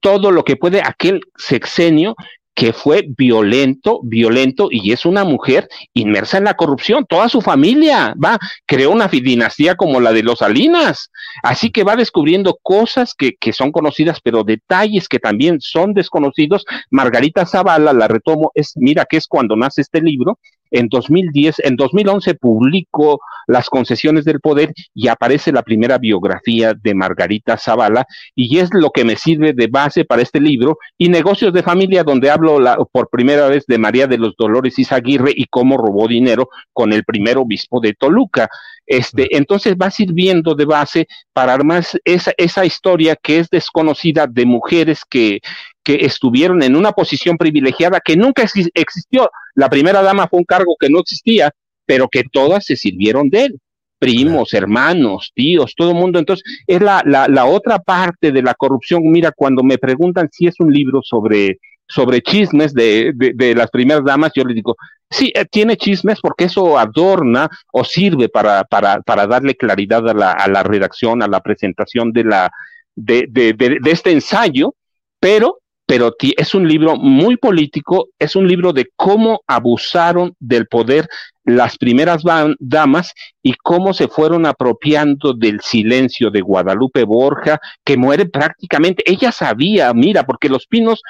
todo 0.00 0.30
lo 0.30 0.44
que 0.44 0.56
puede 0.56 0.82
aquel 0.82 1.20
sexenio 1.36 2.14
que 2.60 2.74
fue 2.74 3.06
violento, 3.16 4.00
violento, 4.02 4.68
y 4.70 4.92
es 4.92 5.06
una 5.06 5.24
mujer 5.24 5.66
inmersa 5.94 6.36
en 6.36 6.44
la 6.44 6.58
corrupción. 6.58 7.06
Toda 7.08 7.30
su 7.30 7.40
familia 7.40 8.14
va, 8.22 8.38
creó 8.66 8.90
una 8.90 9.08
dinastía 9.08 9.76
como 9.76 9.98
la 9.98 10.12
de 10.12 10.22
los 10.22 10.40
Salinas. 10.40 11.10
Así 11.42 11.70
que 11.70 11.84
va 11.84 11.96
descubriendo 11.96 12.58
cosas 12.60 13.14
que, 13.14 13.32
que 13.40 13.54
son 13.54 13.72
conocidas, 13.72 14.20
pero 14.22 14.44
detalles 14.44 15.08
que 15.08 15.18
también 15.18 15.56
son 15.62 15.94
desconocidos. 15.94 16.66
Margarita 16.90 17.46
Zavala, 17.46 17.94
la 17.94 18.08
retomo, 18.08 18.52
es, 18.54 18.72
mira 18.76 19.06
que 19.08 19.16
es 19.16 19.26
cuando 19.26 19.56
nace 19.56 19.80
este 19.80 20.02
libro, 20.02 20.38
en 20.70 20.88
2010, 20.88 21.60
en 21.64 21.76
2011 21.76 22.34
publicó 22.34 23.20
Las 23.46 23.68
concesiones 23.68 24.24
del 24.24 24.40
poder 24.40 24.72
y 24.94 25.08
aparece 25.08 25.52
la 25.52 25.62
primera 25.62 25.98
biografía 25.98 26.74
de 26.74 26.94
Margarita 26.94 27.56
Zavala 27.56 28.06
y 28.34 28.58
es 28.58 28.70
lo 28.72 28.90
que 28.90 29.04
me 29.04 29.16
sirve 29.16 29.52
de 29.52 29.66
base 29.66 30.04
para 30.04 30.22
este 30.22 30.40
libro 30.40 30.78
y 30.96 31.08
Negocios 31.08 31.52
de 31.52 31.62
Familia 31.62 32.04
donde 32.04 32.30
hablo 32.30 32.58
por 32.92 33.08
primera 33.08 33.48
vez 33.48 33.64
de 33.66 33.78
María 33.78 34.06
de 34.06 34.18
los 34.18 34.34
Dolores 34.36 34.78
Izaguirre 34.78 35.32
y 35.34 35.46
cómo 35.46 35.76
robó 35.76 36.06
dinero 36.06 36.48
con 36.72 36.92
el 36.92 37.04
primer 37.04 37.38
obispo 37.38 37.80
de 37.80 37.94
Toluca. 37.94 38.48
Este, 38.86 39.36
entonces 39.36 39.76
va 39.80 39.90
sirviendo 39.90 40.56
de 40.56 40.64
base 40.64 41.06
para 41.32 41.52
armar 41.52 41.84
esa, 42.04 42.32
esa 42.36 42.64
historia 42.64 43.14
que 43.14 43.38
es 43.38 43.48
desconocida 43.48 44.26
de 44.26 44.46
mujeres 44.46 45.02
que, 45.08 45.40
que 45.82 46.04
estuvieron 46.04 46.62
en 46.62 46.76
una 46.76 46.92
posición 46.92 47.36
privilegiada 47.38 48.00
que 48.04 48.16
nunca 48.16 48.42
existió. 48.42 49.30
La 49.54 49.68
primera 49.68 50.02
dama 50.02 50.28
fue 50.28 50.40
un 50.40 50.44
cargo 50.44 50.76
que 50.78 50.90
no 50.90 51.00
existía, 51.00 51.50
pero 51.86 52.08
que 52.08 52.24
todas 52.30 52.64
se 52.64 52.76
sirvieron 52.76 53.30
de 53.30 53.44
él. 53.46 53.60
Primos, 53.98 54.54
hermanos, 54.54 55.32
tíos, 55.34 55.74
todo 55.76 55.90
el 55.90 55.96
mundo. 55.96 56.18
Entonces, 56.18 56.44
es 56.66 56.80
la, 56.80 57.02
la, 57.04 57.28
la 57.28 57.44
otra 57.44 57.78
parte 57.78 58.32
de 58.32 58.42
la 58.42 58.54
corrupción. 58.54 59.02
Mira, 59.04 59.32
cuando 59.32 59.62
me 59.62 59.78
preguntan 59.78 60.28
si 60.32 60.46
es 60.46 60.54
un 60.58 60.72
libro 60.72 61.02
sobre, 61.02 61.58
sobre 61.86 62.22
chismes 62.22 62.72
de, 62.72 63.12
de, 63.14 63.32
de, 63.34 63.54
las 63.54 63.70
primeras 63.70 64.04
damas, 64.04 64.32
yo 64.34 64.44
les 64.44 64.54
digo, 64.54 64.76
sí, 65.10 65.32
eh, 65.34 65.44
tiene 65.44 65.76
chismes 65.76 66.18
porque 66.22 66.44
eso 66.44 66.78
adorna 66.78 67.50
o 67.72 67.84
sirve 67.84 68.28
para, 68.28 68.64
para, 68.64 69.02
para 69.02 69.26
darle 69.26 69.54
claridad 69.54 70.08
a 70.08 70.14
la, 70.14 70.32
a 70.32 70.48
la 70.48 70.62
redacción, 70.62 71.22
a 71.22 71.28
la 71.28 71.40
presentación 71.40 72.12
de, 72.12 72.24
la, 72.24 72.50
de, 72.94 73.26
de, 73.28 73.52
de 73.54 73.90
este 73.90 74.12
ensayo, 74.12 74.74
pero 75.18 75.59
pero 75.90 76.14
es 76.20 76.54
un 76.54 76.68
libro 76.68 76.94
muy 76.94 77.36
político, 77.36 78.10
es 78.16 78.36
un 78.36 78.46
libro 78.46 78.72
de 78.72 78.90
cómo 78.94 79.40
abusaron 79.48 80.36
del 80.38 80.68
poder 80.68 81.08
las 81.42 81.78
primeras 81.78 82.22
damas 82.60 83.12
y 83.42 83.54
cómo 83.54 83.92
se 83.92 84.06
fueron 84.06 84.46
apropiando 84.46 85.32
del 85.32 85.58
silencio 85.60 86.30
de 86.30 86.42
Guadalupe 86.42 87.02
Borja, 87.02 87.58
que 87.84 87.96
muere 87.96 88.26
prácticamente, 88.26 89.02
ella 89.04 89.32
sabía, 89.32 89.92
mira, 89.92 90.24
porque 90.24 90.48
los 90.48 90.68
pinos, 90.68 91.02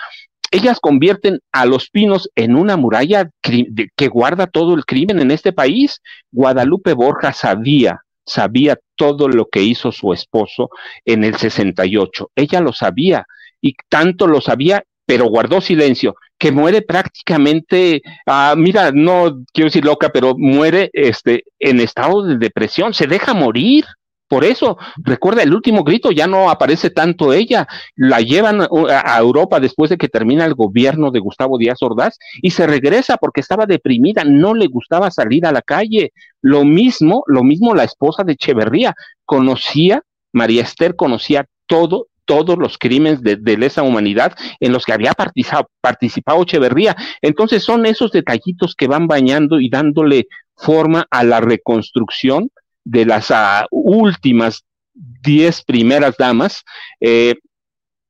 ellas 0.50 0.80
convierten 0.80 1.40
a 1.52 1.66
los 1.66 1.90
pinos 1.90 2.30
en 2.34 2.56
una 2.56 2.78
muralla 2.78 3.28
que 3.42 4.08
guarda 4.08 4.46
todo 4.46 4.75
el 4.75 4.87
crimen 4.87 5.20
en 5.20 5.30
este 5.30 5.52
país. 5.52 6.00
Guadalupe 6.32 6.94
Borja 6.94 7.34
sabía, 7.34 8.00
sabía 8.25 8.78
todo 8.96 9.28
lo 9.28 9.44
que 9.44 9.62
hizo 9.62 9.92
su 9.92 10.14
esposo 10.14 10.70
en 11.04 11.22
el 11.22 11.37
68, 11.37 12.30
ella 12.34 12.62
lo 12.62 12.72
sabía 12.72 13.26
y 13.61 13.75
tanto 13.88 14.27
lo 14.27 14.40
sabía, 14.40 14.85
pero 15.11 15.27
guardó 15.27 15.61
silencio, 15.61 16.14
que 16.38 16.53
muere 16.53 16.83
prácticamente, 16.83 18.01
ah, 18.27 18.55
mira, 18.57 18.92
no 18.92 19.42
quiero 19.53 19.66
decir 19.66 19.85
loca, 19.85 20.11
pero 20.11 20.35
muere 20.38 20.88
este, 20.92 21.42
en 21.59 21.81
estado 21.81 22.23
de 22.23 22.38
depresión, 22.38 22.94
se 22.94 23.07
deja 23.07 23.35
morir. 23.35 23.85
Por 24.29 24.44
eso, 24.44 24.79
recuerda, 24.99 25.42
el 25.42 25.53
último 25.53 25.83
grito 25.83 26.12
ya 26.12 26.29
no 26.29 26.49
aparece 26.49 26.90
tanto 26.90 27.33
ella. 27.33 27.66
La 27.96 28.20
llevan 28.20 28.61
a 28.61 29.18
Europa 29.18 29.59
después 29.59 29.90
de 29.90 29.99
que 29.99 30.07
termina 30.07 30.44
el 30.44 30.55
gobierno 30.55 31.11
de 31.11 31.18
Gustavo 31.18 31.59
Díaz 31.59 31.83
Ordaz 31.83 32.16
y 32.40 32.53
se 32.53 32.68
regresa 32.68 33.16
porque 33.16 33.40
estaba 33.40 33.66
deprimida, 33.66 34.23
no 34.23 34.55
le 34.55 34.68
gustaba 34.68 35.11
salir 35.11 35.44
a 35.44 35.51
la 35.51 35.62
calle. 35.62 36.12
Lo 36.40 36.64
mismo, 36.64 37.25
lo 37.27 37.42
mismo 37.42 37.75
la 37.75 37.83
esposa 37.83 38.23
de 38.23 38.35
Echeverría. 38.35 38.94
Conocía, 39.25 40.05
María 40.33 40.62
Esther 40.62 40.94
conocía 40.94 41.46
todo 41.66 42.07
todos 42.24 42.59
los 42.59 42.78
crímenes 42.78 43.22
de, 43.22 43.37
de, 43.37 43.56
lesa 43.56 43.83
humanidad 43.83 44.35
en 44.61 44.72
los 44.72 44.85
que 44.85 44.92
había 44.92 45.12
participado, 45.12 45.68
participado 45.80 46.42
Echeverría. 46.42 46.96
Entonces 47.22 47.62
son 47.62 47.87
esos 47.87 48.12
detallitos 48.12 48.74
que 48.74 48.87
van 48.87 49.06
bañando 49.06 49.61
y 49.61 49.68
dándole 49.68 50.26
forma 50.56 51.06
a 51.11 51.24
la 51.24 51.40
reconstrucción 51.40 52.50
de 52.85 53.06
las 53.06 53.30
uh, 53.30 53.66
últimas 53.70 54.64
diez 54.94 55.62
primeras 55.62 56.16
damas, 56.16 56.64
eh, 57.00 57.37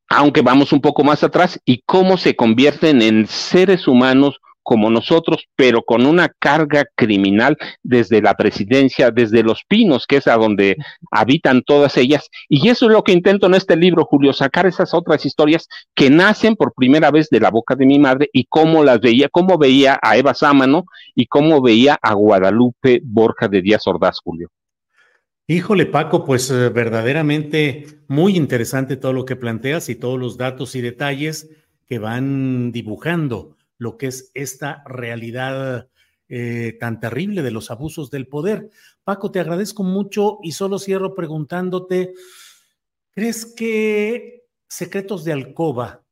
aunque 0.08 0.42
vamos 0.42 0.72
un 0.72 0.80
poco 0.80 1.04
más 1.04 1.22
atrás, 1.22 1.60
y 1.64 1.82
cómo 1.86 2.16
se 2.16 2.34
convierten 2.34 3.02
en 3.02 3.26
seres 3.26 3.86
humanos 3.86 4.40
como 4.70 4.88
nosotros, 4.88 5.48
pero 5.56 5.82
con 5.82 6.06
una 6.06 6.28
carga 6.28 6.84
criminal 6.94 7.58
desde 7.82 8.22
la 8.22 8.34
presidencia, 8.34 9.10
desde 9.10 9.42
los 9.42 9.64
pinos, 9.66 10.06
que 10.06 10.18
es 10.18 10.28
a 10.28 10.36
donde 10.36 10.76
habitan 11.10 11.62
todas 11.62 11.96
ellas. 11.96 12.28
Y 12.48 12.68
eso 12.68 12.86
es 12.86 12.92
lo 12.92 13.02
que 13.02 13.10
intento 13.10 13.48
en 13.48 13.54
este 13.54 13.74
libro, 13.74 14.04
Julio, 14.04 14.32
sacar 14.32 14.66
esas 14.66 14.94
otras 14.94 15.26
historias 15.26 15.66
que 15.92 16.08
nacen 16.08 16.54
por 16.54 16.72
primera 16.72 17.10
vez 17.10 17.30
de 17.30 17.40
la 17.40 17.50
boca 17.50 17.74
de 17.74 17.84
mi 17.84 17.98
madre 17.98 18.30
y 18.32 18.44
cómo 18.44 18.84
las 18.84 19.00
veía, 19.00 19.28
cómo 19.28 19.58
veía 19.58 19.98
a 20.00 20.16
Eva 20.16 20.34
Sámano 20.34 20.84
y 21.16 21.26
cómo 21.26 21.60
veía 21.60 21.98
a 22.00 22.14
Guadalupe 22.14 23.00
Borja 23.02 23.48
de 23.48 23.62
Díaz 23.62 23.88
Ordaz, 23.88 24.20
Julio. 24.22 24.50
Híjole, 25.48 25.86
Paco, 25.86 26.24
pues 26.24 26.48
eh, 26.52 26.68
verdaderamente 26.68 27.86
muy 28.06 28.36
interesante 28.36 28.96
todo 28.96 29.14
lo 29.14 29.24
que 29.24 29.34
planteas 29.34 29.88
y 29.88 29.96
todos 29.96 30.16
los 30.16 30.36
datos 30.36 30.76
y 30.76 30.80
detalles 30.80 31.50
que 31.88 31.98
van 31.98 32.70
dibujando 32.70 33.56
lo 33.80 33.96
que 33.96 34.08
es 34.08 34.30
esta 34.34 34.84
realidad 34.84 35.88
eh, 36.28 36.76
tan 36.78 37.00
terrible 37.00 37.42
de 37.42 37.50
los 37.50 37.70
abusos 37.70 38.10
del 38.10 38.28
poder. 38.28 38.70
Paco, 39.04 39.32
te 39.32 39.40
agradezco 39.40 39.82
mucho 39.82 40.38
y 40.42 40.52
solo 40.52 40.78
cierro 40.78 41.14
preguntándote, 41.14 42.12
¿crees 43.10 43.46
que 43.46 44.44
secretos 44.68 45.24
de 45.24 45.32
alcoba, 45.32 46.04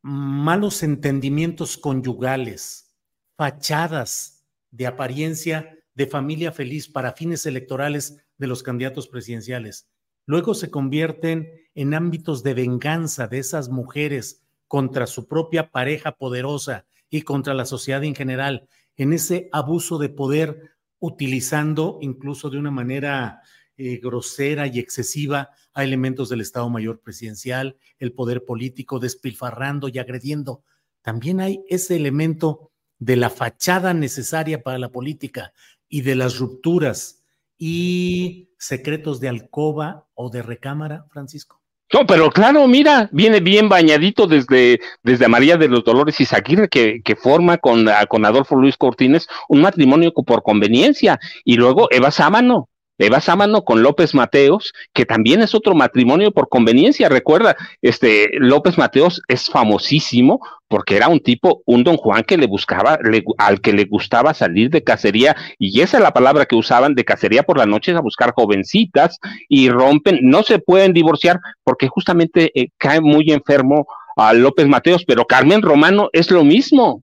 malos 0.00 0.82
entendimientos 0.82 1.76
conyugales, 1.76 2.96
fachadas 3.36 4.46
de 4.70 4.86
apariencia 4.86 5.78
de 5.94 6.06
familia 6.06 6.50
feliz 6.50 6.88
para 6.88 7.12
fines 7.12 7.44
electorales 7.44 8.24
de 8.38 8.46
los 8.46 8.62
candidatos 8.62 9.06
presidenciales, 9.06 9.86
luego 10.24 10.54
se 10.54 10.70
convierten 10.70 11.46
en 11.74 11.92
ámbitos 11.92 12.42
de 12.42 12.54
venganza 12.54 13.28
de 13.28 13.38
esas 13.38 13.68
mujeres 13.68 14.46
contra 14.70 15.08
su 15.08 15.26
propia 15.26 15.72
pareja 15.72 16.12
poderosa 16.12 16.86
y 17.10 17.22
contra 17.22 17.54
la 17.54 17.64
sociedad 17.64 18.04
en 18.04 18.14
general, 18.14 18.68
en 18.94 19.12
ese 19.12 19.48
abuso 19.50 19.98
de 19.98 20.10
poder, 20.10 20.76
utilizando 21.00 21.98
incluso 22.00 22.50
de 22.50 22.58
una 22.58 22.70
manera 22.70 23.42
eh, 23.76 23.96
grosera 23.96 24.68
y 24.68 24.78
excesiva 24.78 25.50
a 25.74 25.82
elementos 25.82 26.28
del 26.28 26.40
Estado 26.40 26.70
Mayor 26.70 27.00
Presidencial, 27.00 27.78
el 27.98 28.12
poder 28.12 28.44
político, 28.44 29.00
despilfarrando 29.00 29.88
y 29.88 29.98
agrediendo. 29.98 30.62
También 31.02 31.40
hay 31.40 31.64
ese 31.68 31.96
elemento 31.96 32.70
de 33.00 33.16
la 33.16 33.28
fachada 33.28 33.92
necesaria 33.92 34.62
para 34.62 34.78
la 34.78 34.92
política 34.92 35.52
y 35.88 36.02
de 36.02 36.14
las 36.14 36.38
rupturas 36.38 37.24
y 37.58 38.52
secretos 38.56 39.18
de 39.18 39.30
alcoba 39.30 40.06
o 40.14 40.30
de 40.30 40.42
recámara, 40.42 41.06
Francisco. 41.10 41.59
No, 41.92 42.06
pero 42.06 42.30
claro, 42.30 42.66
mira, 42.68 43.08
viene 43.12 43.40
bien 43.40 43.68
bañadito 43.68 44.28
desde, 44.28 44.80
desde 45.02 45.26
María 45.28 45.56
de 45.56 45.68
los 45.68 45.82
Dolores 45.82 46.20
y 46.20 46.24
Saquir, 46.24 46.68
que, 46.68 47.02
que 47.02 47.16
forma 47.16 47.58
con, 47.58 47.88
con 48.08 48.24
Adolfo 48.24 48.54
Luis 48.54 48.76
Cortines 48.76 49.26
un 49.48 49.62
matrimonio 49.62 50.12
por 50.12 50.42
conveniencia, 50.42 51.18
y 51.44 51.56
luego 51.56 51.88
Eva 51.90 52.12
Sámano, 52.12 52.68
Eva 53.00 53.20
Sámano 53.20 53.62
con 53.62 53.82
López 53.82 54.14
Mateos, 54.14 54.72
que 54.92 55.06
también 55.06 55.42
es 55.42 55.54
otro 55.54 55.74
matrimonio 55.74 56.32
por 56.32 56.48
conveniencia. 56.48 57.08
Recuerda, 57.08 57.56
este 57.82 58.30
López 58.38 58.78
Mateos 58.78 59.22
es 59.28 59.46
famosísimo 59.46 60.40
porque 60.68 60.96
era 60.96 61.08
un 61.08 61.18
tipo, 61.18 61.62
un 61.66 61.82
don 61.82 61.96
Juan 61.96 62.22
que 62.22 62.36
le 62.36 62.46
buscaba, 62.46 62.98
le, 63.02 63.24
al 63.38 63.60
que 63.60 63.72
le 63.72 63.86
gustaba 63.86 64.34
salir 64.34 64.70
de 64.70 64.84
cacería, 64.84 65.34
y 65.58 65.80
esa 65.80 65.96
es 65.96 66.02
la 66.02 66.12
palabra 66.12 66.46
que 66.46 66.54
usaban 66.54 66.94
de 66.94 67.04
cacería 67.04 67.42
por 67.42 67.58
las 67.58 67.66
noches 67.66 67.96
a 67.96 68.00
buscar 68.00 68.32
jovencitas 68.36 69.18
y 69.48 69.68
rompen, 69.68 70.20
no 70.22 70.44
se 70.44 70.60
pueden 70.60 70.92
divorciar 70.92 71.40
porque 71.64 71.88
justamente 71.88 72.52
eh, 72.54 72.68
cae 72.78 73.00
muy 73.00 73.32
enfermo 73.32 73.86
a 74.16 74.32
López 74.32 74.68
Mateos, 74.68 75.04
pero 75.04 75.24
Carmen 75.24 75.62
Romano 75.62 76.08
es 76.12 76.30
lo 76.30 76.44
mismo 76.44 77.02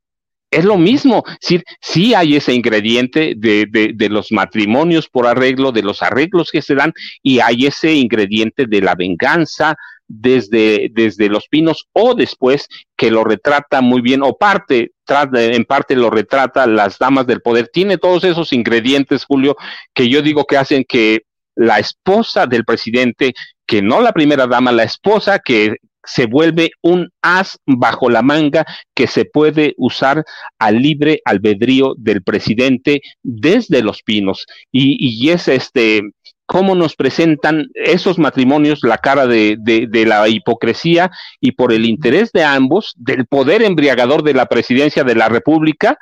es 0.52 0.66
lo 0.66 0.78
mismo. 0.78 1.24
Sí, 1.40 1.62
sí 1.82 2.14
hay 2.14 2.36
ese 2.36 2.54
ingrediente 2.54 3.34
de, 3.36 3.68
de, 3.70 4.10
los 4.10 4.32
matrimonios 4.32 5.08
por 5.10 5.28
arreglo, 5.28 5.72
de 5.72 5.84
los 5.84 6.02
arreglos 6.02 6.52
que 6.52 6.62
se 6.62 6.76
dan, 6.76 6.94
y 7.22 7.40
hay 7.40 7.66
ese 7.66 7.94
ingrediente 7.94 8.66
de 8.66 8.82
la 8.82 8.96
venganza 8.96 9.76
desde, 10.08 10.90
desde 10.94 11.28
los 11.28 11.48
pinos 11.50 11.88
o 11.92 12.16
después 12.16 12.68
que 12.96 13.12
lo 13.12 13.24
retrata 13.24 13.82
muy 13.82 14.02
bien, 14.02 14.24
o 14.24 14.38
parte, 14.38 14.92
en 15.34 15.66
parte 15.66 15.96
lo 15.96 16.10
retrata 16.10 16.66
las 16.66 16.98
damas 16.98 17.28
del 17.28 17.42
poder. 17.42 17.70
Tiene 17.72 17.98
todos 17.98 18.24
esos 18.24 18.54
ingredientes, 18.54 19.26
Julio, 19.26 19.58
que 19.94 20.08
yo 20.10 20.22
digo 20.22 20.46
que 20.46 20.58
hacen 20.58 20.86
que 20.88 21.24
la 21.56 21.80
esposa 21.80 22.46
del 22.46 22.64
presidente, 22.64 23.34
que 23.66 23.82
no 23.82 24.00
la 24.00 24.14
primera 24.14 24.48
dama, 24.48 24.72
la 24.72 24.84
esposa 24.84 25.40
que 25.40 25.76
se 26.08 26.26
vuelve 26.26 26.72
un 26.82 27.10
as 27.22 27.60
bajo 27.66 28.10
la 28.10 28.22
manga 28.22 28.66
que 28.96 29.06
se 29.08 29.26
puede 29.26 29.76
usar 29.78 30.24
al 30.58 30.82
libre 30.82 31.22
albedrío 31.26 31.94
del 31.98 32.24
presidente 32.24 33.02
desde 33.22 33.84
los 33.84 34.02
pinos. 34.02 34.48
Y, 34.72 34.98
y 35.00 35.30
es 35.30 35.48
este, 35.48 36.02
cómo 36.48 36.76
nos 36.76 36.96
presentan 36.96 37.68
esos 37.74 38.18
matrimonios 38.18 38.80
la 38.84 38.98
cara 38.98 39.28
de, 39.28 39.58
de, 39.60 39.86
de, 39.88 40.06
la 40.06 40.28
hipocresía 40.28 41.12
y 41.42 41.52
por 41.52 41.74
el 41.74 41.86
interés 41.86 42.32
de 42.32 42.44
ambos, 42.44 42.94
del 42.98 43.28
poder 43.28 43.62
embriagador 43.62 44.24
de 44.24 44.34
la 44.34 44.48
presidencia 44.48 45.04
de 45.04 45.16
la 45.16 45.28
República, 45.30 46.00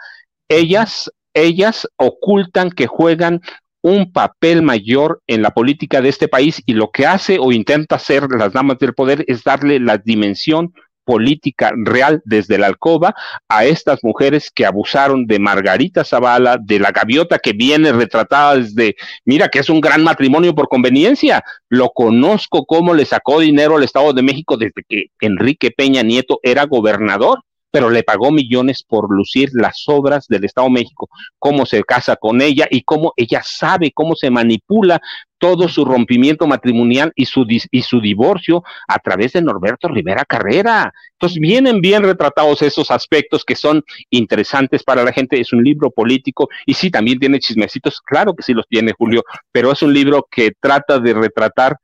ellas, 0.48 1.12
ellas 1.34 1.88
ocultan 1.98 2.70
que 2.70 2.86
juegan 2.86 3.42
un 3.86 4.12
papel 4.12 4.64
mayor 4.64 5.22
en 5.28 5.44
la 5.44 5.52
política 5.52 6.02
de 6.02 6.10
este 6.10 6.28
país 6.28 6.60
y 6.66 6.74
lo 6.74 6.90
que 6.90 7.06
hace 7.06 7.38
o 7.38 7.52
intenta 7.52 7.98
hacer 7.98 8.28
las 8.32 8.52
damas 8.52 8.80
del 8.80 8.96
poder 8.96 9.24
es 9.28 9.44
darle 9.44 9.80
la 9.80 10.00
dimensión 10.00 10.74
política 11.04 11.72
real 11.78 12.20
desde 12.26 12.58
la 12.58 12.66
alcoba 12.66 13.14
a 13.48 13.66
estas 13.66 14.00
mujeres 14.02 14.50
que 14.50 14.66
abusaron 14.66 15.28
de 15.28 15.38
Margarita 15.38 16.04
Zavala, 16.04 16.58
de 16.60 16.80
la 16.80 16.90
gaviota 16.90 17.38
que 17.38 17.54
viene 17.54 17.92
retratada 17.92 18.56
desde, 18.56 18.96
mira 19.24 19.50
que 19.50 19.60
es 19.60 19.70
un 19.70 19.82
gran 19.82 20.04
matrimonio 20.04 20.56
por 20.56 20.68
conveniencia, 20.68 21.44
lo 21.70 21.92
conozco 21.92 22.66
cómo 22.66 22.96
le 22.96 23.06
sacó 23.06 23.40
dinero 23.40 23.78
al 23.78 23.84
Estado 23.84 24.14
de 24.14 24.24
México 24.24 24.58
desde 24.58 24.82
que 24.90 25.12
Enrique 25.20 25.70
Peña 25.70 26.02
Nieto 26.02 26.40
era 26.42 26.66
gobernador 26.66 27.44
pero 27.76 27.90
le 27.90 28.04
pagó 28.04 28.32
millones 28.32 28.84
por 28.88 29.14
lucir 29.14 29.50
las 29.52 29.84
obras 29.88 30.30
del 30.30 30.46
Estado 30.46 30.68
de 30.68 30.76
México, 30.76 31.10
cómo 31.38 31.66
se 31.66 31.84
casa 31.84 32.16
con 32.16 32.42
ella 32.42 32.70
y 32.72 32.84
cómo 32.84 33.12
ella 33.18 33.42
sabe 33.44 33.92
cómo 33.92 34.16
se 34.16 34.30
manipula 34.30 35.02
todo 35.38 35.68
su 35.68 35.84
rompimiento 35.84 36.48
matrimonial 36.48 37.12
y 37.18 37.26
su, 37.26 37.46
y 37.50 37.82
su 37.82 38.00
divorcio 38.00 38.64
a 38.88 38.98
través 39.00 39.34
de 39.34 39.42
Norberto 39.42 39.90
Rivera 39.90 40.24
Carrera. 40.24 40.94
Entonces 41.16 41.38
vienen 41.38 41.82
bien 41.82 42.04
retratados 42.04 42.62
esos 42.62 42.92
aspectos 42.92 43.44
que 43.44 43.58
son 43.58 43.84
interesantes 44.10 44.82
para 44.82 45.04
la 45.04 45.12
gente. 45.12 45.42
Es 45.42 45.52
un 45.52 45.62
libro 45.62 45.92
político 45.92 46.48
y 46.66 46.76
sí, 46.76 46.90
también 46.90 47.20
tiene 47.20 47.40
chismecitos, 47.40 48.00
claro 48.00 48.34
que 48.34 48.44
sí 48.44 48.54
los 48.54 48.70
tiene 48.70 48.94
Julio, 48.98 49.22
pero 49.52 49.74
es 49.74 49.82
un 49.82 49.94
libro 49.94 50.26
que 50.32 50.54
trata 50.62 50.98
de 51.00 51.14
retratar, 51.14 51.76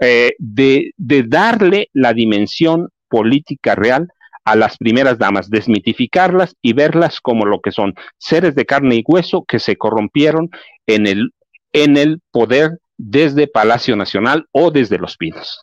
eh, 0.00 0.30
de, 0.38 0.92
de 0.96 1.24
darle 1.24 1.88
la 1.92 2.12
dimensión 2.14 2.90
política 3.08 3.74
real 3.74 4.06
a 4.44 4.56
las 4.56 4.76
primeras 4.76 5.18
damas, 5.18 5.50
desmitificarlas 5.50 6.54
y 6.62 6.72
verlas 6.72 7.20
como 7.20 7.46
lo 7.46 7.60
que 7.60 7.72
son, 7.72 7.94
seres 8.18 8.54
de 8.54 8.66
carne 8.66 8.96
y 8.96 9.04
hueso 9.06 9.44
que 9.46 9.58
se 9.58 9.76
corrompieron 9.76 10.50
en 10.86 11.06
el, 11.06 11.30
en 11.72 11.96
el 11.96 12.20
poder 12.30 12.78
desde 12.96 13.46
Palacio 13.46 13.96
Nacional 13.96 14.46
o 14.52 14.70
desde 14.70 14.98
Los 14.98 15.16
Pinos. 15.16 15.62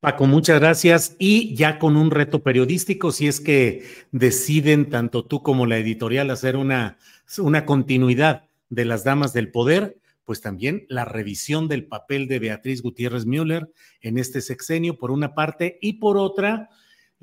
Paco, 0.00 0.26
muchas 0.26 0.60
gracias. 0.60 1.16
Y 1.18 1.54
ya 1.54 1.78
con 1.78 1.96
un 1.96 2.10
reto 2.10 2.42
periodístico, 2.42 3.10
si 3.10 3.26
es 3.26 3.40
que 3.40 3.84
deciden 4.12 4.90
tanto 4.90 5.24
tú 5.24 5.42
como 5.42 5.64
la 5.64 5.78
editorial 5.78 6.30
hacer 6.30 6.56
una, 6.56 6.98
una 7.38 7.64
continuidad 7.64 8.44
de 8.68 8.84
las 8.84 9.04
damas 9.04 9.32
del 9.32 9.50
poder, 9.50 9.96
pues 10.24 10.40
también 10.40 10.84
la 10.88 11.04
revisión 11.04 11.68
del 11.68 11.86
papel 11.86 12.28
de 12.28 12.38
Beatriz 12.38 12.82
Gutiérrez 12.82 13.24
Müller 13.24 13.70
en 14.00 14.18
este 14.18 14.40
sexenio, 14.40 14.98
por 14.98 15.10
una 15.10 15.34
parte, 15.34 15.78
y 15.80 15.94
por 15.94 16.18
otra, 16.18 16.68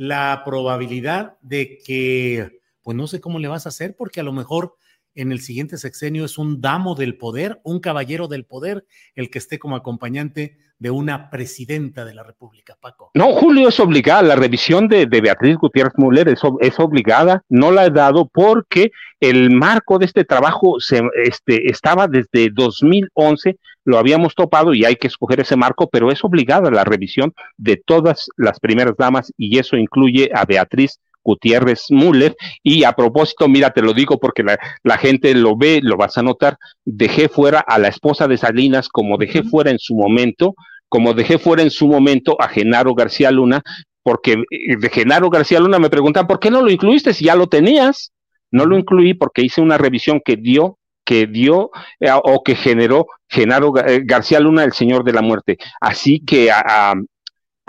la 0.01 0.41
probabilidad 0.43 1.37
de 1.41 1.77
que, 1.77 2.59
pues 2.81 2.97
no 2.97 3.05
sé 3.05 3.21
cómo 3.21 3.37
le 3.37 3.47
vas 3.47 3.67
a 3.67 3.69
hacer, 3.69 3.95
porque 3.95 4.19
a 4.19 4.23
lo 4.23 4.33
mejor 4.33 4.75
en 5.15 5.31
el 5.31 5.41
siguiente 5.41 5.77
sexenio 5.77 6.25
es 6.25 6.37
un 6.37 6.61
damo 6.61 6.95
del 6.95 7.17
poder, 7.17 7.59
un 7.63 7.79
caballero 7.79 8.27
del 8.27 8.45
poder, 8.45 8.85
el 9.15 9.29
que 9.29 9.39
esté 9.39 9.59
como 9.59 9.75
acompañante 9.75 10.57
de 10.81 10.89
una 10.89 11.29
presidenta 11.29 12.05
de 12.05 12.15
la 12.15 12.23
República, 12.23 12.75
Paco. 12.81 13.11
No, 13.13 13.33
Julio, 13.33 13.69
es 13.69 13.79
obligada. 13.79 14.23
La 14.23 14.35
revisión 14.35 14.87
de, 14.87 15.05
Beatriz 15.05 15.57
Gutiérrez 15.57 15.93
Müller 15.95 16.27
es, 16.27 16.79
obligada. 16.79 17.43
No 17.49 17.69
la 17.69 17.85
he 17.85 17.91
dado 17.91 18.27
porque 18.27 18.91
el 19.19 19.51
marco 19.51 19.99
de 19.99 20.05
este 20.05 20.25
trabajo 20.25 20.79
se, 20.79 21.03
este, 21.23 21.69
estaba 21.69 22.07
desde 22.07 22.49
2011, 22.51 23.59
lo 23.85 23.99
habíamos 23.99 24.33
topado 24.33 24.73
y 24.73 24.83
hay 24.83 24.95
que 24.95 25.05
escoger 25.05 25.41
ese 25.41 25.55
marco, 25.55 25.87
pero 25.87 26.11
es 26.11 26.23
obligada 26.23 26.71
la 26.71 26.83
revisión 26.83 27.31
de 27.57 27.77
todas 27.77 28.25
las 28.35 28.59
primeras 28.59 28.95
damas 28.97 29.31
y 29.37 29.59
eso 29.59 29.77
incluye 29.77 30.31
a 30.33 30.45
Beatriz 30.45 30.99
Gutiérrez 31.23 31.85
Müller. 31.89 32.35
Y 32.63 32.83
a 32.83 32.93
propósito, 32.93 33.47
mira, 33.47 33.71
te 33.71 33.81
lo 33.81 33.93
digo 33.93 34.19
porque 34.19 34.43
la, 34.43 34.97
gente 34.97 35.33
lo 35.33 35.55
ve, 35.57 35.79
lo 35.81 35.97
vas 35.97 36.17
a 36.17 36.23
notar, 36.23 36.57
dejé 36.85 37.29
fuera 37.29 37.59
a 37.59 37.79
la 37.79 37.87
esposa 37.87 38.27
de 38.27 38.37
Salinas 38.37 38.89
como 38.89 39.17
dejé 39.17 39.43
fuera 39.43 39.71
en 39.71 39.79
su 39.79 39.95
momento, 39.95 40.55
como 40.89 41.13
dejé 41.13 41.37
fuera 41.37 41.63
en 41.63 41.71
su 41.71 41.87
momento 41.87 42.35
a 42.39 42.47
Genaro 42.47 42.93
García 42.93 43.31
Luna, 43.31 43.61
porque 44.03 44.43
eh, 44.49 44.77
de 44.77 44.89
Genaro 44.89 45.29
García 45.29 45.59
Luna 45.59 45.79
me 45.79 45.89
preguntan, 45.89 46.27
¿por 46.27 46.39
qué 46.39 46.51
no 46.51 46.61
lo 46.61 46.71
incluiste 46.71 47.13
si 47.13 47.25
ya 47.25 47.35
lo 47.35 47.47
tenías? 47.47 48.11
No 48.51 48.65
lo 48.65 48.77
incluí 48.77 49.13
porque 49.13 49.43
hice 49.43 49.61
una 49.61 49.77
revisión 49.77 50.21
que 50.23 50.35
dio 50.35 50.77
que 51.03 51.27
dio 51.27 51.71
eh, 51.99 52.09
o 52.11 52.43
que 52.43 52.55
generó 52.55 53.07
Genaro 53.27 53.73
eh, 53.85 54.01
García 54.05 54.39
Luna, 54.39 54.63
el 54.63 54.73
Señor 54.73 55.03
de 55.03 55.13
la 55.13 55.21
Muerte. 55.21 55.57
Así 55.79 56.19
que 56.23 56.51
a, 56.51 56.93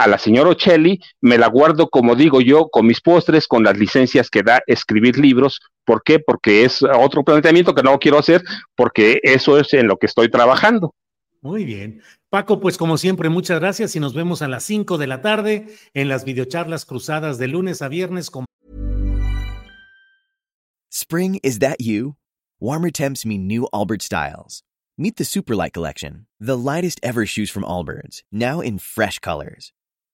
a 0.03 0.09
la 0.09 0.19
señora 0.19 0.51
Ocelli 0.51 1.01
me 1.21 1.39
la 1.39 1.47
guardo, 1.47 1.89
como 1.89 2.17
digo 2.17 2.41
yo, 2.41 2.69
con 2.69 2.87
mis 2.87 3.01
postres, 3.01 3.47
con 3.47 3.63
las 3.63 3.79
licencias 3.79 4.29
que 4.31 4.43
da 4.43 4.61
escribir 4.67 5.17
libros. 5.19 5.61
¿Por 5.85 6.03
qué? 6.03 6.19
Porque 6.19 6.65
es 6.65 6.83
otro 6.83 7.23
planteamiento 7.23 7.75
que 7.75 7.83
no 7.83 7.99
quiero 7.99 8.19
hacer, 8.19 8.43
porque 8.75 9.21
eso 9.23 9.59
es 9.59 9.73
en 9.75 9.87
lo 9.87 9.97
que 9.97 10.07
estoy 10.07 10.29
trabajando. 10.29 10.95
Muy 11.41 11.65
bien. 11.65 12.03
Paco, 12.31 12.61
pues 12.61 12.79
como 12.79 12.99
siempre, 12.99 13.29
muchas 13.29 13.61
gracias 13.61 13.95
y 13.95 14.01
nos 14.01 14.15
vemos 14.15 14.43
a 14.43 14.49
las 14.49 14.65
5 14.65 14.99
de 14.99 15.07
la 15.07 15.21
tarde 15.23 15.67
en 15.95 16.09
las 16.09 16.25
videocharlas 16.25 16.85
cruzadas 16.85 17.39
de 17.39 17.49
lunes 17.49 17.83
a 17.83 17.89
viernes 17.89 18.31
con... 18.31 18.45
Spring, 20.91 21.39
is 21.43 21.59
that 21.61 21.77
you? 21.81 22.17
Warmer 22.61 22.91
temps 22.91 23.25
mean 23.25 23.47
new 23.47 23.67
Albert 23.73 24.03
styles. 24.03 24.63
Meet 24.99 25.17
the 25.17 25.25
Superlight 25.25 25.73
Collection, 25.73 26.27
the 26.39 26.57
lightest 26.57 27.01
ever 27.03 27.25
shoes 27.25 27.51
from 27.51 27.65
Allbirds, 27.65 28.23
now 28.31 28.61
in 28.61 28.79
fresh 28.79 29.19
colors. 29.19 29.73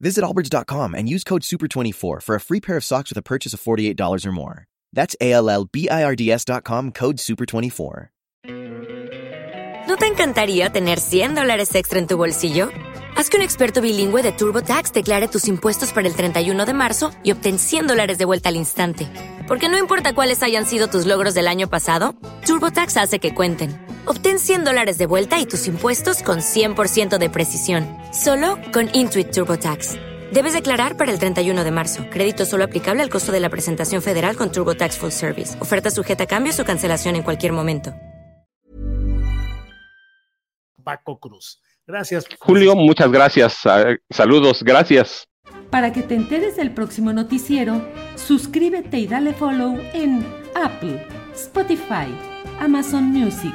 Visit 0.00 0.24
Allbirds.com 0.24 0.94
and 0.94 1.08
use 1.08 1.24
code 1.24 1.42
SUPER24 1.42 2.22
for 2.22 2.34
a 2.34 2.40
free 2.40 2.60
pair 2.60 2.76
of 2.76 2.84
socks 2.84 3.10
with 3.10 3.18
a 3.18 3.22
purchase 3.22 3.54
of 3.54 3.60
$48 3.62 4.26
or 4.26 4.32
more. 4.32 4.64
That's 4.92 5.16
A-L-L-B-I-R-D-S.com 5.20 6.92
code 6.92 7.16
SUPER24. 7.16 8.10
¿No 9.88 9.96
te 9.96 10.06
encantaría 10.06 10.68
tener 10.68 10.98
100 10.98 11.36
dólares 11.36 11.72
extra 11.76 12.00
en 12.00 12.08
tu 12.08 12.16
bolsillo? 12.16 12.70
Haz 13.16 13.30
que 13.30 13.36
un 13.36 13.42
experto 13.42 13.80
bilingüe 13.80 14.22
de 14.22 14.32
TurboTax 14.32 14.92
declare 14.92 15.28
tus 15.28 15.46
impuestos 15.46 15.92
para 15.92 16.08
el 16.08 16.14
31 16.14 16.66
de 16.66 16.74
marzo 16.74 17.12
y 17.22 17.30
obtén 17.30 17.58
100 17.58 17.86
dólares 17.86 18.18
de 18.18 18.24
vuelta 18.24 18.48
al 18.48 18.56
instante. 18.56 19.08
Porque 19.46 19.68
no 19.68 19.78
importa 19.78 20.12
cuáles 20.12 20.42
hayan 20.42 20.66
sido 20.66 20.88
tus 20.88 21.06
logros 21.06 21.34
del 21.34 21.46
año 21.46 21.70
pasado, 21.70 22.16
TurboTax 22.46 22.96
hace 22.96 23.20
que 23.20 23.32
cuenten. 23.32 23.70
Obtén 24.08 24.38
100 24.38 24.64
dólares 24.64 24.98
de 24.98 25.06
vuelta 25.06 25.38
y 25.38 25.46
tus 25.46 25.68
impuestos 25.68 26.22
con 26.22 26.38
100% 26.38 27.18
de 27.18 27.30
precisión, 27.30 27.86
solo 28.12 28.58
con 28.72 28.88
Intuit 28.92 29.30
TurboTax. 29.30 29.96
Debes 30.32 30.54
declarar 30.54 30.96
para 30.96 31.12
el 31.12 31.18
31 31.18 31.64
de 31.64 31.70
marzo. 31.70 32.04
Crédito 32.10 32.46
solo 32.46 32.64
aplicable 32.64 33.02
al 33.02 33.10
costo 33.10 33.30
de 33.30 33.40
la 33.40 33.50
presentación 33.50 34.02
federal 34.02 34.36
con 34.36 34.50
TurboTax 34.50 34.98
Full 34.98 35.10
Service. 35.10 35.60
Oferta 35.60 35.90
sujeta 35.90 36.24
a 36.24 36.26
cambios 36.26 36.58
o 36.58 36.64
cancelación 36.64 37.16
en 37.16 37.22
cualquier 37.22 37.52
momento. 37.52 37.94
Paco 40.84 41.18
Cruz. 41.18 41.60
Gracias. 41.84 42.26
Julio, 42.38 42.76
muchas 42.76 43.10
gracias. 43.10 43.58
Saludos, 44.10 44.62
gracias. 44.62 45.28
Para 45.70 45.92
que 45.92 46.02
te 46.02 46.14
enteres 46.14 46.56
del 46.56 46.72
próximo 46.72 47.12
noticiero, 47.12 47.84
suscríbete 48.14 48.98
y 48.98 49.08
dale 49.08 49.34
follow 49.34 49.76
en 49.92 50.24
Apple, 50.54 51.04
Spotify, 51.34 52.06
Amazon 52.60 53.04
Music, 53.04 53.54